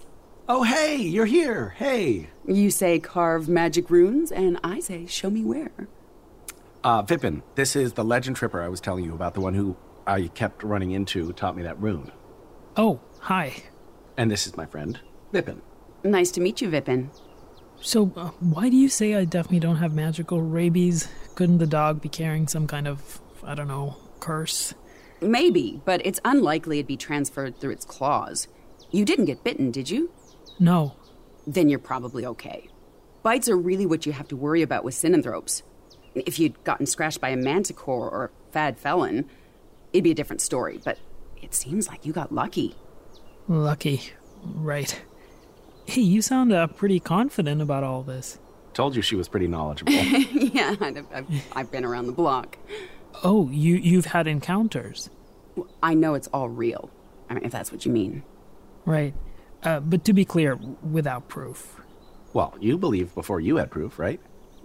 Oh, 0.49 0.63
hey, 0.63 0.97
you're 0.97 1.27
here. 1.27 1.69
Hey. 1.77 2.29
You 2.47 2.71
say 2.71 2.99
carve 2.99 3.47
magic 3.47 3.89
runes, 3.89 4.31
and 4.31 4.59
I 4.63 4.79
say 4.79 5.05
show 5.05 5.29
me 5.29 5.45
where. 5.45 5.87
Uh, 6.83 7.03
Vipin, 7.03 7.43
this 7.55 7.75
is 7.75 7.93
the 7.93 8.03
legend 8.03 8.35
tripper 8.37 8.61
I 8.61 8.67
was 8.67 8.81
telling 8.81 9.05
you 9.05 9.13
about, 9.13 9.35
the 9.35 9.41
one 9.41 9.53
who 9.53 9.77
I 10.07 10.27
kept 10.27 10.63
running 10.63 10.91
into, 10.91 11.31
taught 11.33 11.55
me 11.55 11.63
that 11.63 11.79
rune. 11.81 12.11
Oh, 12.77 12.99
hi. 13.19 13.53
And 14.17 14.29
this 14.29 14.47
is 14.47 14.57
my 14.57 14.65
friend, 14.65 14.99
Vipin. 15.33 15.61
Nice 16.03 16.31
to 16.31 16.41
meet 16.41 16.61
you, 16.61 16.69
Vipin. 16.69 17.09
So, 17.79 18.11
uh, 18.15 18.29
why 18.39 18.69
do 18.69 18.75
you 18.77 18.89
say 18.89 19.15
I 19.15 19.25
definitely 19.25 19.59
don't 19.59 19.77
have 19.77 19.93
magical 19.93 20.41
rabies? 20.41 21.07
Couldn't 21.35 21.57
the 21.57 21.67
dog 21.67 22.01
be 22.01 22.09
carrying 22.09 22.47
some 22.47 22.67
kind 22.67 22.87
of, 22.87 23.21
I 23.43 23.55
don't 23.55 23.67
know, 23.67 23.97
curse? 24.19 24.73
Maybe, 25.19 25.81
but 25.85 26.05
it's 26.05 26.19
unlikely 26.25 26.77
it'd 26.77 26.87
be 26.87 26.97
transferred 26.97 27.59
through 27.59 27.71
its 27.71 27.85
claws. 27.85 28.47
You 28.91 29.05
didn't 29.05 29.25
get 29.25 29.43
bitten, 29.43 29.71
did 29.71 29.89
you? 29.89 30.11
No. 30.59 30.95
Then 31.47 31.69
you're 31.69 31.79
probably 31.79 32.25
okay. 32.25 32.69
Bites 33.23 33.49
are 33.49 33.57
really 33.57 33.85
what 33.85 34.05
you 34.05 34.11
have 34.13 34.27
to 34.29 34.35
worry 34.35 34.61
about 34.61 34.83
with 34.83 34.95
synanthropes. 34.95 35.61
If 36.13 36.39
you'd 36.39 36.63
gotten 36.63 36.85
scratched 36.85 37.21
by 37.21 37.29
a 37.29 37.35
manticore 37.37 38.09
or 38.09 38.25
a 38.25 38.51
fad 38.51 38.79
felon, 38.79 39.29
it'd 39.93 40.03
be 40.03 40.11
a 40.11 40.15
different 40.15 40.41
story, 40.41 40.79
but 40.83 40.97
it 41.41 41.53
seems 41.53 41.87
like 41.87 42.05
you 42.05 42.13
got 42.13 42.31
lucky. 42.31 42.75
Lucky. 43.47 44.01
Right. 44.43 45.01
Hey, 45.85 46.01
you 46.01 46.21
sound 46.21 46.53
uh, 46.53 46.67
pretty 46.67 46.99
confident 46.99 47.61
about 47.61 47.83
all 47.83 48.03
this. 48.03 48.39
Told 48.73 48.95
you 48.95 49.01
she 49.01 49.15
was 49.15 49.27
pretty 49.27 49.47
knowledgeable. 49.47 49.91
yeah, 49.93 50.75
I've, 50.79 51.05
I've, 51.13 51.27
I've 51.53 51.71
been 51.71 51.83
around 51.83 52.07
the 52.07 52.13
block. 52.13 52.57
Oh, 53.23 53.49
you 53.49 53.75
you've 53.75 54.05
had 54.05 54.27
encounters. 54.27 55.09
I 55.83 55.93
know 55.93 56.13
it's 56.13 56.27
all 56.27 56.47
real. 56.47 56.89
I 57.29 57.33
mean, 57.33 57.43
if 57.43 57.51
that's 57.51 57.71
what 57.71 57.85
you 57.85 57.91
mean. 57.91 58.23
Right. 58.85 59.13
Uh, 59.63 59.79
but 59.81 60.05
to 60.05 60.13
be 60.13 60.23
clear, 60.25 60.55
without 60.89 61.27
proof. 61.27 61.81
well, 62.33 62.55
you 62.59 62.77
believed 62.77 63.13
before 63.13 63.39
you 63.41 63.57
had 63.57 63.69
proof, 63.69 63.99
right? 63.99 64.19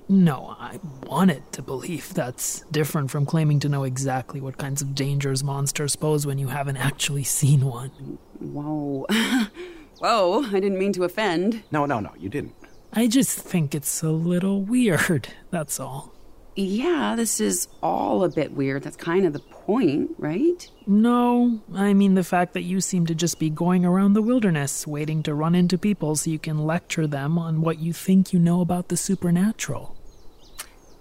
No, 0.08 0.56
I 0.58 0.78
wanted 1.04 1.52
to 1.52 1.62
believe. 1.62 2.14
That's 2.14 2.60
different 2.70 3.10
from 3.10 3.26
claiming 3.26 3.58
to 3.60 3.68
know 3.68 3.82
exactly 3.84 4.40
what 4.40 4.56
kinds 4.56 4.80
of 4.80 4.94
dangers 4.94 5.42
monsters 5.42 5.96
pose 5.96 6.26
when 6.26 6.38
you 6.38 6.48
haven't 6.48 6.76
actually 6.76 7.24
seen 7.24 7.64
one. 7.64 8.18
Whoa. 8.38 9.06
Whoa, 9.98 10.44
I 10.44 10.60
didn't 10.60 10.78
mean 10.78 10.92
to 10.92 11.04
offend. 11.04 11.64
No, 11.70 11.86
no, 11.86 12.00
no, 12.00 12.12
you 12.18 12.28
didn't. 12.28 12.54
I 12.92 13.08
just 13.08 13.38
think 13.38 13.74
it's 13.74 14.02
a 14.02 14.10
little 14.10 14.62
weird, 14.62 15.28
that's 15.50 15.80
all. 15.80 16.12
Yeah, 16.54 17.14
this 17.16 17.38
is 17.38 17.68
all 17.82 18.24
a 18.24 18.30
bit 18.30 18.52
weird. 18.52 18.82
That's 18.82 18.96
kind 18.96 19.26
of 19.26 19.34
the 19.34 19.40
point, 19.40 20.12
right? 20.16 20.70
No, 20.86 21.60
I 21.74 21.92
mean 21.92 22.14
the 22.14 22.24
fact 22.24 22.54
that 22.54 22.62
you 22.62 22.80
seem 22.80 23.04
to 23.06 23.14
just 23.14 23.38
be 23.38 23.50
going 23.50 23.84
around 23.84 24.14
the 24.14 24.22
wilderness 24.22 24.86
waiting 24.86 25.22
to 25.24 25.34
run 25.34 25.54
into 25.54 25.76
people 25.76 26.16
so 26.16 26.30
you 26.30 26.38
can 26.38 26.64
lecture 26.64 27.06
them 27.06 27.36
on 27.36 27.60
what 27.60 27.78
you 27.80 27.92
think 27.92 28.32
you 28.32 28.38
know 28.38 28.62
about 28.62 28.88
the 28.88 28.96
supernatural. 28.96 29.95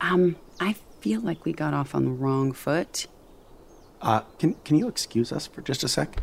Um, 0.01 0.35
I 0.59 0.73
feel 1.01 1.21
like 1.21 1.45
we 1.45 1.53
got 1.53 1.73
off 1.73 1.95
on 1.95 2.05
the 2.05 2.11
wrong 2.11 2.51
foot. 2.51 3.07
Uh, 4.01 4.21
can, 4.39 4.53
can 4.65 4.77
you 4.77 4.87
excuse 4.87 5.31
us 5.31 5.47
for 5.47 5.61
just 5.61 5.83
a 5.83 5.87
sec? 5.87 6.21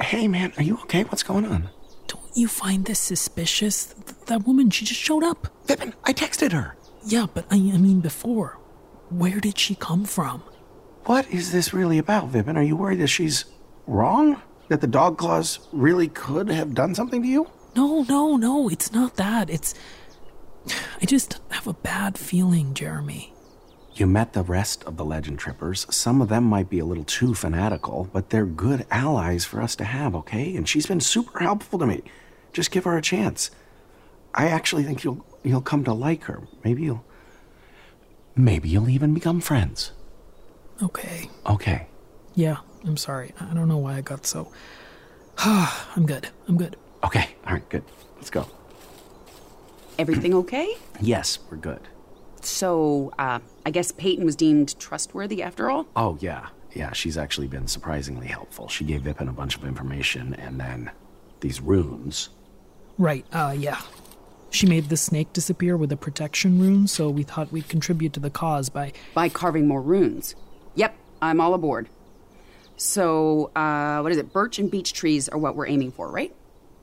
Hey, 0.00 0.26
man, 0.28 0.52
are 0.56 0.62
you 0.62 0.78
okay? 0.82 1.04
What's 1.04 1.22
going 1.22 1.46
on? 1.46 1.70
Don't 2.08 2.36
you 2.36 2.48
find 2.48 2.84
this 2.84 2.98
suspicious? 2.98 3.94
Th- 3.94 4.16
that 4.26 4.46
woman, 4.46 4.70
she 4.70 4.84
just 4.84 5.00
showed 5.00 5.22
up. 5.22 5.48
Vipin, 5.66 5.92
I 6.04 6.12
texted 6.12 6.52
her. 6.52 6.76
Yeah, 7.04 7.26
but 7.32 7.46
I, 7.50 7.56
I 7.56 7.78
mean 7.78 8.00
before. 8.00 8.58
Where 9.10 9.40
did 9.40 9.58
she 9.58 9.74
come 9.74 10.04
from? 10.04 10.42
What 11.04 11.28
is 11.30 11.52
this 11.52 11.72
really 11.74 11.98
about, 11.98 12.32
Vipin? 12.32 12.56
Are 12.56 12.62
you 12.62 12.76
worried 12.76 13.00
that 13.00 13.08
she's 13.08 13.44
wrong? 13.86 14.40
That 14.68 14.80
the 14.80 14.86
dog 14.86 15.18
claws 15.18 15.68
really 15.72 16.08
could 16.08 16.48
have 16.48 16.74
done 16.74 16.94
something 16.94 17.22
to 17.22 17.28
you? 17.28 17.50
No, 17.76 18.02
no, 18.02 18.36
no, 18.36 18.68
it's 18.68 18.92
not 18.92 19.16
that. 19.16 19.50
It's. 19.50 19.74
I 21.00 21.04
just 21.06 21.40
have 21.50 21.66
a 21.66 21.72
bad 21.72 22.18
feeling, 22.18 22.74
Jeremy. 22.74 23.32
You 23.94 24.06
met 24.06 24.32
the 24.32 24.42
rest 24.42 24.84
of 24.84 24.96
the 24.96 25.04
legend 25.04 25.38
trippers. 25.38 25.86
Some 25.90 26.22
of 26.22 26.28
them 26.28 26.44
might 26.44 26.70
be 26.70 26.78
a 26.78 26.84
little 26.84 27.04
too 27.04 27.34
fanatical, 27.34 28.08
but 28.12 28.30
they're 28.30 28.46
good 28.46 28.86
allies 28.90 29.44
for 29.44 29.60
us 29.60 29.76
to 29.76 29.84
have, 29.84 30.14
okay? 30.14 30.56
And 30.56 30.66
she's 30.66 30.86
been 30.86 31.00
super 31.00 31.40
helpful 31.40 31.78
to 31.78 31.86
me. 31.86 32.02
Just 32.52 32.70
give 32.70 32.84
her 32.84 32.96
a 32.96 33.02
chance. 33.02 33.50
I 34.34 34.48
actually 34.48 34.84
think 34.84 35.04
you'll 35.04 35.24
you'll 35.42 35.60
come 35.60 35.84
to 35.84 35.92
like 35.92 36.24
her. 36.24 36.42
Maybe 36.64 36.82
you'll 36.82 37.04
maybe 38.34 38.68
you'll 38.68 38.88
even 38.88 39.12
become 39.12 39.40
friends. 39.40 39.92
Okay. 40.82 41.28
Okay. 41.46 41.86
Yeah, 42.34 42.58
I'm 42.84 42.96
sorry. 42.96 43.34
I 43.38 43.52
don't 43.52 43.68
know 43.68 43.76
why 43.78 43.96
I 43.96 44.00
got 44.00 44.24
so. 44.26 44.50
I'm 45.38 46.06
good. 46.06 46.28
I'm 46.48 46.56
good. 46.56 46.76
Okay. 47.04 47.28
All 47.46 47.52
right, 47.52 47.68
good. 47.68 47.84
Let's 48.16 48.30
go. 48.30 48.46
Everything 49.98 50.34
okay? 50.34 50.74
Yes, 51.00 51.38
we're 51.50 51.56
good. 51.56 51.80
So, 52.40 53.12
uh, 53.18 53.38
I 53.64 53.70
guess 53.70 53.92
Peyton 53.92 54.24
was 54.24 54.34
deemed 54.36 54.78
trustworthy 54.78 55.42
after 55.42 55.70
all? 55.70 55.86
Oh, 55.94 56.18
yeah. 56.20 56.48
Yeah, 56.74 56.92
she's 56.92 57.18
actually 57.18 57.48
been 57.48 57.68
surprisingly 57.68 58.26
helpful. 58.26 58.68
She 58.68 58.84
gave 58.84 59.02
Vipin 59.02 59.28
a 59.28 59.32
bunch 59.32 59.56
of 59.56 59.64
information 59.64 60.34
and 60.34 60.58
then 60.58 60.90
these 61.40 61.60
runes. 61.60 62.30
Right, 62.98 63.26
uh, 63.32 63.54
yeah. 63.56 63.80
She 64.50 64.66
made 64.66 64.88
the 64.88 64.96
snake 64.96 65.32
disappear 65.32 65.76
with 65.76 65.92
a 65.92 65.96
protection 65.96 66.60
rune, 66.60 66.86
so 66.86 67.08
we 67.08 67.22
thought 67.22 67.52
we'd 67.52 67.68
contribute 67.68 68.12
to 68.14 68.20
the 68.20 68.30
cause 68.30 68.68
by. 68.68 68.92
By 69.14 69.28
carving 69.28 69.66
more 69.66 69.80
runes. 69.80 70.34
Yep, 70.74 70.94
I'm 71.20 71.40
all 71.40 71.54
aboard. 71.54 71.88
So, 72.76 73.50
uh, 73.54 74.00
what 74.00 74.12
is 74.12 74.18
it? 74.18 74.32
Birch 74.32 74.58
and 74.58 74.70
beech 74.70 74.92
trees 74.92 75.28
are 75.28 75.38
what 75.38 75.56
we're 75.56 75.66
aiming 75.68 75.92
for, 75.92 76.10
right? 76.10 76.34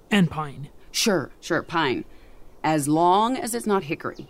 And 0.09 0.29
pine. 0.29 0.69
Sure, 0.91 1.31
sure, 1.41 1.61
pine. 1.61 2.05
As 2.63 2.87
long 2.87 3.37
as 3.37 3.53
it's 3.55 3.65
not 3.65 3.83
hickory. 3.83 4.27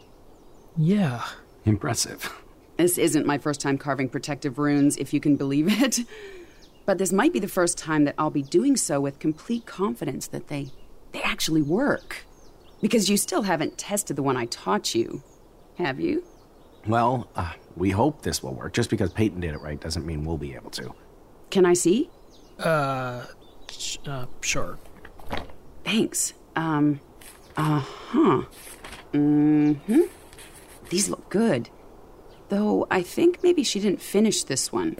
Yeah. 0.78 1.24
Impressive. 1.65 2.32
This 2.78 2.98
isn't 2.98 3.26
my 3.26 3.38
first 3.38 3.60
time 3.60 3.78
carving 3.78 4.08
protective 4.08 4.58
runes, 4.58 4.96
if 4.98 5.13
you 5.13 5.20
can 5.20 5.36
believe 5.36 5.68
it. 5.84 6.00
But 6.86 6.98
this 6.98 7.12
might 7.12 7.34
be 7.34 7.39
the 7.39 7.48
first 7.48 7.78
time 7.78 8.06
that 8.06 8.15
I'll 8.18 8.30
be 8.30 8.42
doing 8.42 8.76
so 8.78 9.00
with 9.02 9.20
complete 9.20 9.65
confidence 9.65 10.28
that 10.30 10.48
they 10.48 10.72
they 11.12 11.22
actually 11.22 11.62
work. 11.62 12.24
Because 12.82 13.10
you 13.10 13.18
still 13.18 13.42
haven't 13.42 13.78
tested 13.78 14.15
the 14.15 14.24
one 14.24 14.38
I 14.38 14.46
taught 14.46 14.96
you, 14.96 15.22
have 15.78 16.00
you? 16.00 16.24
Well, 16.88 17.30
uh, 17.36 17.52
we 17.76 17.89
hope 17.92 18.22
this 18.22 18.42
will 18.42 18.54
work. 18.54 18.74
Just 18.74 18.89
because 18.89 19.12
Peyton 19.12 19.42
did 19.42 19.54
it 19.54 19.62
right 19.62 19.80
doesn't 19.80 20.06
mean 20.06 20.24
we'll 20.24 20.38
be 20.38 20.56
able 20.56 20.72
to. 20.72 20.96
Can 21.50 21.65
I 21.65 21.74
see? 21.74 22.10
Uh, 22.58 23.26
sh- 23.70 23.98
uh 24.08 24.26
sure. 24.42 24.80
Thanks. 25.84 26.34
Um, 26.56 27.02
uh 27.60 27.80
huh. 27.80 28.41
Mm 29.13 29.76
hmm. 29.76 30.02
These 30.89 31.10
look 31.10 31.30
good. 31.30 31.69
Though 32.48 32.88
I 32.89 33.02
think 33.04 33.43
maybe 33.43 33.63
she 33.63 33.80
didn't 33.80 34.02
finish 34.02 34.43
this 34.43 34.72
one. 34.72 34.98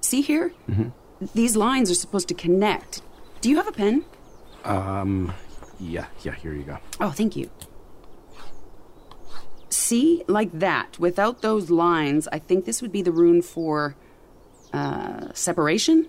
See 0.00 0.20
here? 0.20 0.52
Mm-hmm. 0.68 1.26
These 1.34 1.56
lines 1.56 1.90
are 1.90 1.94
supposed 1.94 2.28
to 2.28 2.34
connect. 2.34 3.02
Do 3.40 3.48
you 3.48 3.56
have 3.56 3.68
a 3.68 3.72
pen? 3.72 4.04
Um, 4.64 5.32
yeah, 5.78 6.06
yeah, 6.22 6.34
here 6.34 6.52
you 6.52 6.64
go. 6.64 6.78
Oh, 7.00 7.10
thank 7.10 7.36
you. 7.36 7.50
See? 9.68 10.24
Like 10.26 10.50
that. 10.58 10.98
Without 10.98 11.40
those 11.40 11.70
lines, 11.70 12.28
I 12.32 12.38
think 12.38 12.64
this 12.64 12.82
would 12.82 12.92
be 12.92 13.02
the 13.02 13.12
rune 13.12 13.42
for. 13.42 13.94
Uh, 14.72 15.32
separation? 15.34 16.08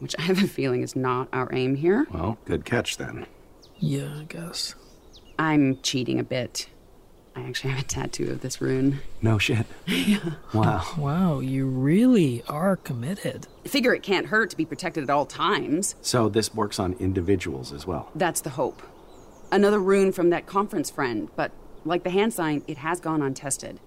Which 0.00 0.14
I 0.18 0.22
have 0.22 0.42
a 0.42 0.48
feeling 0.48 0.82
is 0.82 0.96
not 0.96 1.28
our 1.32 1.48
aim 1.52 1.76
here. 1.76 2.06
Well, 2.12 2.38
good 2.44 2.64
catch 2.64 2.96
then. 2.98 3.26
Yeah, 3.78 4.20
I 4.20 4.24
guess. 4.24 4.74
I'm 5.38 5.80
cheating 5.82 6.18
a 6.18 6.24
bit. 6.24 6.68
I 7.34 7.42
actually 7.42 7.70
have 7.70 7.80
a 7.80 7.84
tattoo 7.84 8.30
of 8.30 8.40
this 8.40 8.62
rune. 8.62 9.00
No 9.20 9.36
shit. 9.36 9.66
yeah. 9.86 10.32
Wow. 10.54 10.84
Wow, 10.96 11.40
you 11.40 11.66
really 11.66 12.42
are 12.48 12.76
committed. 12.76 13.46
Figure 13.64 13.94
it 13.94 14.02
can't 14.02 14.28
hurt 14.28 14.48
to 14.50 14.56
be 14.56 14.64
protected 14.64 15.04
at 15.04 15.10
all 15.10 15.26
times. 15.26 15.96
So 16.00 16.30
this 16.30 16.54
works 16.54 16.78
on 16.78 16.94
individuals 16.94 17.72
as 17.72 17.86
well. 17.86 18.10
That's 18.14 18.40
the 18.40 18.50
hope. 18.50 18.82
Another 19.52 19.78
rune 19.78 20.12
from 20.12 20.30
that 20.30 20.46
conference 20.46 20.90
friend, 20.90 21.28
but 21.36 21.52
like 21.84 22.04
the 22.04 22.10
hand 22.10 22.32
sign, 22.32 22.62
it 22.66 22.78
has 22.78 23.00
gone 23.00 23.20
untested. 23.20 23.80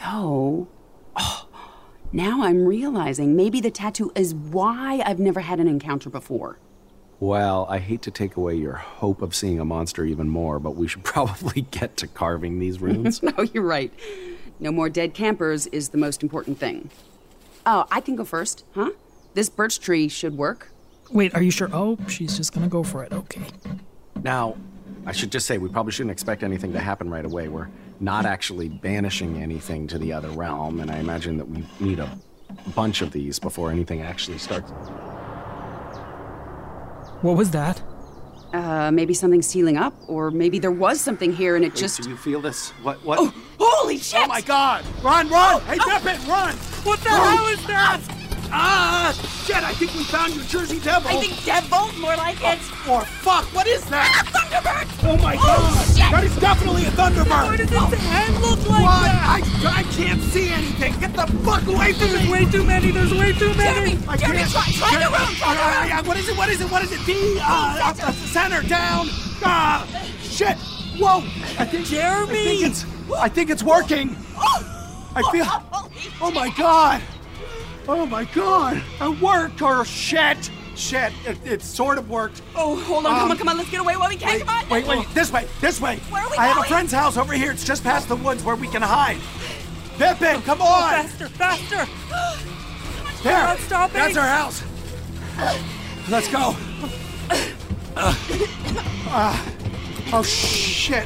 Though, 0.00 0.68
oh, 1.16 1.48
now 2.12 2.44
I'm 2.44 2.64
realizing 2.64 3.34
maybe 3.34 3.60
the 3.60 3.70
tattoo 3.70 4.12
is 4.14 4.32
why 4.32 5.02
I've 5.04 5.18
never 5.18 5.40
had 5.40 5.58
an 5.58 5.66
encounter 5.66 6.08
before. 6.08 6.60
Well, 7.24 7.64
I 7.70 7.78
hate 7.78 8.02
to 8.02 8.10
take 8.10 8.36
away 8.36 8.54
your 8.54 8.74
hope 8.74 9.22
of 9.22 9.34
seeing 9.34 9.58
a 9.58 9.64
monster 9.64 10.04
even 10.04 10.28
more, 10.28 10.58
but 10.58 10.72
we 10.72 10.86
should 10.86 11.04
probably 11.14 11.62
get 11.62 11.96
to 11.96 12.06
carving 12.06 12.58
these 12.58 12.80
runes. 12.82 13.22
no, 13.22 13.32
you're 13.54 13.62
right. 13.64 13.90
No 14.60 14.70
more 14.70 14.90
dead 14.90 15.14
campers 15.14 15.66
is 15.68 15.88
the 15.88 15.96
most 15.96 16.22
important 16.22 16.58
thing. 16.58 16.90
Oh, 17.64 17.86
I 17.90 18.02
can 18.02 18.14
go 18.14 18.26
first, 18.26 18.66
huh? 18.74 18.90
This 19.32 19.48
birch 19.48 19.80
tree 19.80 20.06
should 20.08 20.36
work. 20.36 20.70
Wait, 21.10 21.34
are 21.34 21.42
you 21.42 21.50
sure? 21.50 21.70
Oh, 21.72 21.96
she's 22.08 22.36
just 22.36 22.52
gonna 22.52 22.68
go 22.68 22.82
for 22.82 23.02
it. 23.02 23.10
Okay. 23.10 23.40
Now, 24.22 24.58
I 25.06 25.12
should 25.12 25.32
just 25.32 25.46
say 25.46 25.56
we 25.56 25.70
probably 25.70 25.92
shouldn't 25.92 26.12
expect 26.12 26.42
anything 26.42 26.74
to 26.74 26.78
happen 26.78 27.08
right 27.08 27.24
away. 27.24 27.48
We're 27.48 27.70
not 28.00 28.26
actually 28.26 28.68
banishing 28.68 29.42
anything 29.42 29.86
to 29.86 29.98
the 29.98 30.12
other 30.12 30.28
realm, 30.28 30.78
and 30.78 30.90
I 30.90 30.98
imagine 30.98 31.38
that 31.38 31.48
we 31.48 31.64
need 31.80 32.00
a 32.00 32.18
bunch 32.74 33.00
of 33.00 33.12
these 33.12 33.38
before 33.38 33.70
anything 33.70 34.02
actually 34.02 34.36
starts. 34.36 34.70
What 37.24 37.38
was 37.38 37.52
that? 37.52 37.80
Uh, 38.52 38.90
maybe 38.90 39.14
something 39.14 39.40
sealing 39.40 39.78
up, 39.78 39.94
or 40.08 40.30
maybe 40.30 40.58
there 40.58 40.70
was 40.70 41.00
something 41.00 41.32
here 41.32 41.56
and 41.56 41.64
it 41.64 41.72
Wait, 41.72 41.80
just. 41.80 42.02
Do 42.02 42.10
you 42.10 42.18
feel 42.18 42.42
this? 42.42 42.68
What? 42.82 43.02
What? 43.02 43.18
Oh, 43.18 43.32
holy 43.58 43.96
shit! 43.96 44.20
Oh 44.20 44.26
my 44.26 44.42
god! 44.42 44.84
Run, 45.02 45.30
run! 45.30 45.62
hey, 45.62 45.78
Vipin, 45.78 46.28
run! 46.28 46.54
What 46.84 47.00
the 47.00 47.08
Run! 47.08 47.36
hell 47.38 47.46
is 47.46 47.66
that? 47.66 48.13
Ah! 48.56 49.10
Shit, 49.44 49.62
I 49.66 49.72
think 49.74 49.92
we 49.94 50.04
found 50.04 50.32
your 50.34 50.44
Jersey 50.44 50.78
Devil! 50.78 51.10
I 51.10 51.20
think 51.20 51.44
Devil, 51.44 51.90
more 52.00 52.14
like 52.16 52.38
it. 52.40 52.58
Or 52.88 53.02
fuck, 53.02 53.44
what 53.52 53.66
is 53.66 53.84
that? 53.90 54.24
Thunderbird! 54.30 54.86
Oh 55.10 55.16
my 55.18 55.34
god! 55.34 55.74
shit! 55.88 56.06
That 56.14 56.22
is 56.22 56.36
definitely 56.38 56.84
a 56.86 56.90
Thunderbird! 56.94 57.50
What 57.50 57.58
does 57.58 57.72
its 57.92 58.02
head 58.06 58.30
look 58.40 58.62
like 58.70 58.82
What? 58.86 59.02
that? 59.10 59.42
I, 59.66 59.80
I 59.80 59.82
can't 59.90 60.22
see 60.22 60.48
anything! 60.50 60.94
Get 61.00 61.14
the 61.14 61.26
fuck 61.42 61.66
away 61.66 61.92
from 61.94 62.08
There's 62.14 62.24
me! 62.26 62.30
way 62.32 62.44
too 62.46 62.62
many. 62.64 62.90
There's 62.92 63.12
way 63.12 63.32
too 63.32 63.52
many. 63.54 63.98
I 64.06 64.16
Jeremy, 64.16 64.38
can't- 64.38 64.52
try- 64.52 64.70
try 64.70 64.90
the 64.94 64.98
Jeremy- 65.02 65.18
rune, 65.18 65.34
try 65.34 65.54
the 65.54 65.94
rune. 65.98 66.06
What 66.06 66.16
is 66.16 66.28
it? 66.28 66.36
What 66.38 66.48
is 66.48 66.60
it? 66.60 66.70
What 66.70 66.82
is 66.84 66.92
it? 66.92 67.04
D, 67.04 67.38
uh, 67.42 67.42
uh, 67.42 68.06
uh, 68.06 68.12
center, 68.12 68.62
down. 68.68 69.08
Ah, 69.42 69.84
shit. 70.22 70.56
Whoa. 71.02 71.18
I 71.58 71.64
think, 71.66 71.86
Jeremy. 71.86 72.38
I 72.38 72.44
think 72.44 72.62
it's, 72.70 72.84
I 73.18 73.28
think 73.28 73.50
it's 73.50 73.64
working. 73.64 74.14
I 75.16 75.22
feel, 75.32 75.44
oh 76.22 76.30
my 76.30 76.48
god. 76.56 77.02
Oh 77.86 78.06
my 78.06 78.24
god. 78.24 78.82
It 79.00 79.20
worked 79.20 79.60
or 79.62 79.84
shit. 79.84 80.50
Shit. 80.74 81.12
It, 81.26 81.38
it 81.44 81.62
sort 81.62 81.98
of 81.98 82.08
worked. 82.10 82.42
Oh, 82.56 82.76
hold 82.76 83.06
on, 83.06 83.12
come 83.12 83.22
Um, 83.24 83.30
on, 83.30 83.38
come 83.38 83.48
on, 83.48 83.56
let's 83.58 83.70
get 83.70 83.80
away 83.80 83.96
while 83.96 84.08
we 84.08 84.16
can. 84.16 84.28
Wait, 84.28 84.46
come 84.46 84.56
on. 84.56 84.68
wait, 84.68 84.86
wait. 84.86 85.06
This 85.14 85.30
way, 85.30 85.46
this 85.60 85.80
way. 85.80 85.98
Where 86.10 86.22
are 86.22 86.30
we 86.30 86.36
I 86.36 86.46
have 86.46 86.64
a 86.64 86.68
friend's 86.68 86.92
house 86.92 87.16
over 87.16 87.32
here. 87.32 87.52
It's 87.52 87.64
just 87.64 87.84
past 87.84 88.08
the 88.08 88.16
woods 88.16 88.42
where 88.42 88.56
we 88.56 88.66
can 88.68 88.82
hide. 88.82 89.18
Vipin, 89.98 90.42
come 90.44 90.60
on. 90.60 91.06
Faster, 91.06 91.28
faster. 91.28 91.86
There. 93.22 93.32
not 93.32 93.58
stopping. 93.58 93.94
That's 93.94 94.16
our 94.18 94.26
house. 94.28 94.62
Let's 96.10 96.28
go. 96.30 96.54
Uh, 97.96 98.12
uh, 99.10 99.46
oh 100.12 100.22
shit! 100.24 101.04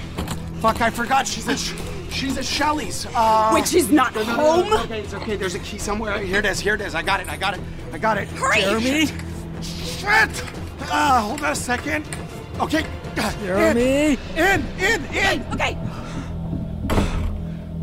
Fuck! 0.62 0.80
I 0.80 0.88
forgot. 0.88 1.26
She's 1.26 1.44
sh- 1.62 1.74
she's 2.18 2.36
at 2.36 2.44
Shelly's. 2.44 3.06
Uh, 3.14 3.50
Which 3.52 3.74
is 3.74 3.90
not 3.90 4.14
no, 4.14 4.22
no, 4.22 4.36
no, 4.36 4.42
home? 4.42 4.70
no, 4.70 4.82
Okay, 4.82 5.00
it's 5.00 5.14
okay. 5.14 5.36
There's 5.36 5.54
a 5.54 5.60
key 5.60 5.78
somewhere. 5.78 6.18
Here 6.18 6.40
it 6.40 6.44
is. 6.44 6.60
Here 6.60 6.74
it 6.74 6.80
is. 6.80 6.94
I 6.94 7.02
got 7.02 7.20
it. 7.20 7.28
I 7.28 7.36
got 7.36 7.54
it. 7.54 7.60
I 7.92 7.98
got 7.98 8.18
it. 8.18 8.28
Hurry. 8.28 8.60
Jeremy. 8.62 9.06
Shit! 9.62 10.44
Uh, 10.90 11.20
hold 11.20 11.42
on 11.42 11.52
a 11.52 11.54
second. 11.54 12.06
Okay. 12.60 12.84
Jeremy. 13.42 14.18
In, 14.36 14.64
in, 14.78 15.04
in. 15.14 15.42
Okay. 15.52 15.76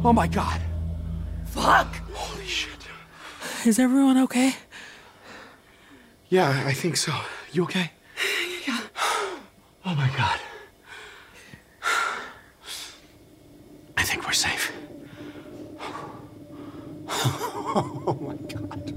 Oh 0.03 0.13
my 0.13 0.27
god. 0.27 0.61
Fuck. 1.45 1.87
Holy 2.13 2.45
shit. 2.45 2.71
Is 3.65 3.79
everyone 3.79 4.17
okay? 4.19 4.55
Yeah, 6.29 6.63
I 6.65 6.73
think 6.73 6.97
so. 6.97 7.13
You 7.51 7.63
okay? 7.63 7.91
Yeah. 8.67 8.79
Oh 9.85 9.93
my 9.95 10.09
god. 10.17 10.39
I 13.97 14.03
think 14.03 14.24
we're 14.24 14.24
safe. 14.35 14.71
oh 17.09 18.17
my 18.21 18.35
god. 18.53 18.93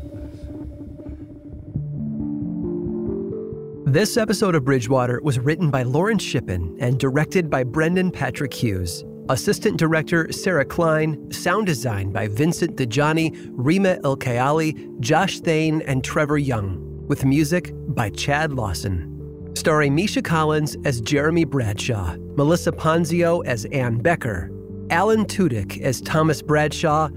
This 3.87 4.18
episode 4.18 4.55
of 4.55 4.66
Bridgewater 4.66 5.20
was 5.22 5.38
written 5.38 5.70
by 5.70 5.83
Lauren 5.83 6.18
Shippen 6.18 6.77
and 6.79 7.01
directed 7.01 7.48
by 7.48 7.64
Brendan 7.64 8.11
Patrick 8.11 8.53
Hughes. 8.53 9.03
Assistant 9.31 9.79
director 9.79 10.31
Sarah 10.31 10.64
Klein, 10.64 11.31
sound 11.31 11.66
design 11.66 12.12
by 12.12 12.29
Vincent 12.29 12.77
Dejani, 12.77 13.35
Rima 13.53 13.98
El 14.05 14.16
Kayali, 14.16 15.01
Josh 15.01 15.40
Thane, 15.40 15.81
and 15.83 16.05
Trevor 16.05 16.38
Young, 16.38 17.07
with 17.09 17.24
music 17.24 17.72
by 17.88 18.11
Chad 18.11 18.53
Lawson. 18.53 19.53
Starring 19.55 19.94
Misha 19.94 20.22
Collins 20.22 20.77
as 20.85 21.01
Jeremy 21.01 21.44
Bradshaw, 21.44 22.16
Melissa 22.37 22.72
Ponzio 22.72 23.44
as 23.46 23.64
Ann 23.66 23.98
Becker, 23.98 24.51
Alan 24.90 25.27
Tudyk 25.27 25.81
as 25.83 26.01
Thomas 26.01 26.40
Bradshaw, 26.40 27.09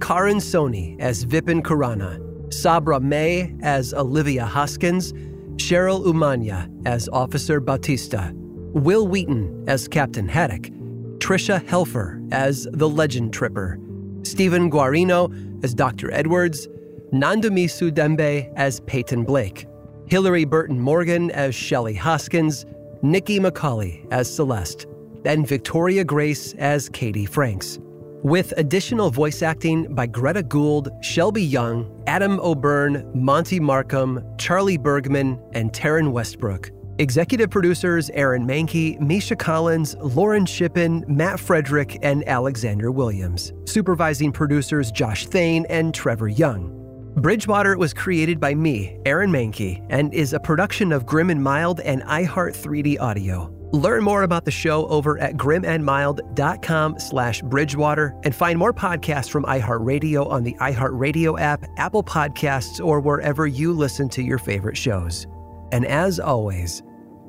Karan 0.00 0.38
Soni 0.38 0.98
as 0.98 1.26
Vipin 1.26 1.60
Kurana, 1.62 2.18
Sabra 2.52 3.00
May 3.00 3.54
as 3.62 3.92
Olivia 3.92 4.46
Hoskins, 4.46 5.12
Cheryl 5.56 6.04
Umanya 6.06 6.70
as 6.86 7.08
Officer 7.10 7.60
Bautista, 7.60 8.32
Wil 8.72 9.08
Wheaton 9.08 9.64
as 9.68 9.88
Captain 9.88 10.26
Haddock, 10.26 10.70
Tricia 11.18 11.62
Helfer 11.66 12.26
as 12.32 12.66
the 12.72 12.88
Legend 12.88 13.34
Tripper, 13.34 13.78
Stephen 14.22 14.70
Guarino 14.70 15.30
as 15.62 15.74
Dr. 15.74 16.10
Edwards, 16.10 16.66
Nandamisu 17.12 17.90
Dembe 17.90 18.50
as 18.56 18.80
Peyton 18.80 19.24
Blake, 19.24 19.66
Hilarie 20.06 20.48
Burton 20.48 20.80
Morgan 20.80 21.30
as 21.32 21.54
Shelley 21.54 21.94
Hoskins, 21.94 22.64
Nikki 23.02 23.38
McCauley 23.38 24.06
as 24.10 24.34
Celeste, 24.34 24.86
and 25.24 25.46
Victoria 25.46 26.04
Grace 26.04 26.54
as 26.54 26.88
Katie 26.88 27.26
Franks. 27.26 27.78
With 28.22 28.52
additional 28.56 29.10
voice 29.10 29.42
acting 29.42 29.94
by 29.94 30.06
Greta 30.06 30.42
Gould, 30.42 30.90
Shelby 31.02 31.42
Young, 31.42 32.02
Adam 32.08 32.40
O'Byrne, 32.40 33.08
Monty 33.14 33.60
Markham, 33.60 34.24
Charlie 34.38 34.76
Bergman, 34.76 35.40
and 35.52 35.72
Taryn 35.72 36.10
Westbrook. 36.10 36.70
Executive 36.98 37.48
producers 37.48 38.10
Aaron 38.10 38.44
Mahnke, 38.44 38.98
Misha 38.98 39.36
Collins, 39.36 39.94
Lauren 40.00 40.46
Shippen, 40.46 41.04
Matt 41.06 41.38
Frederick, 41.38 41.96
and 42.02 42.26
Alexander 42.28 42.90
Williams. 42.90 43.52
Supervising 43.66 44.32
producers 44.32 44.90
Josh 44.90 45.26
Thane 45.26 45.64
and 45.68 45.94
Trevor 45.94 46.28
Young. 46.28 46.74
Bridgewater 47.14 47.78
was 47.78 47.94
created 47.94 48.40
by 48.40 48.54
me, 48.54 48.98
Aaron 49.06 49.30
Mahnke, 49.30 49.84
and 49.90 50.12
is 50.12 50.32
a 50.32 50.40
production 50.40 50.90
of 50.90 51.06
Grim 51.06 51.30
and 51.30 51.42
Mild 51.42 51.78
and 51.80 52.02
iHeart 52.02 52.56
3D 52.56 53.00
Audio. 53.00 53.57
Learn 53.72 54.02
more 54.02 54.22
about 54.22 54.44
the 54.46 54.50
show 54.50 54.86
over 54.86 55.18
at 55.18 55.34
grimandmild.com 55.34 56.98
slash 56.98 57.42
bridgewater 57.42 58.14
and 58.24 58.34
find 58.34 58.58
more 58.58 58.72
podcasts 58.72 59.28
from 59.28 59.44
iHeartRadio 59.44 60.26
on 60.26 60.42
the 60.42 60.54
iHeartRadio 60.54 61.38
app, 61.38 61.64
Apple 61.76 62.02
Podcasts, 62.02 62.84
or 62.84 63.00
wherever 63.00 63.46
you 63.46 63.72
listen 63.72 64.08
to 64.10 64.22
your 64.22 64.38
favorite 64.38 64.76
shows. 64.76 65.26
And 65.70 65.84
as 65.84 66.18
always, 66.18 66.82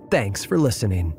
thanks 0.10 0.46
for 0.46 0.58
listening. 0.58 1.19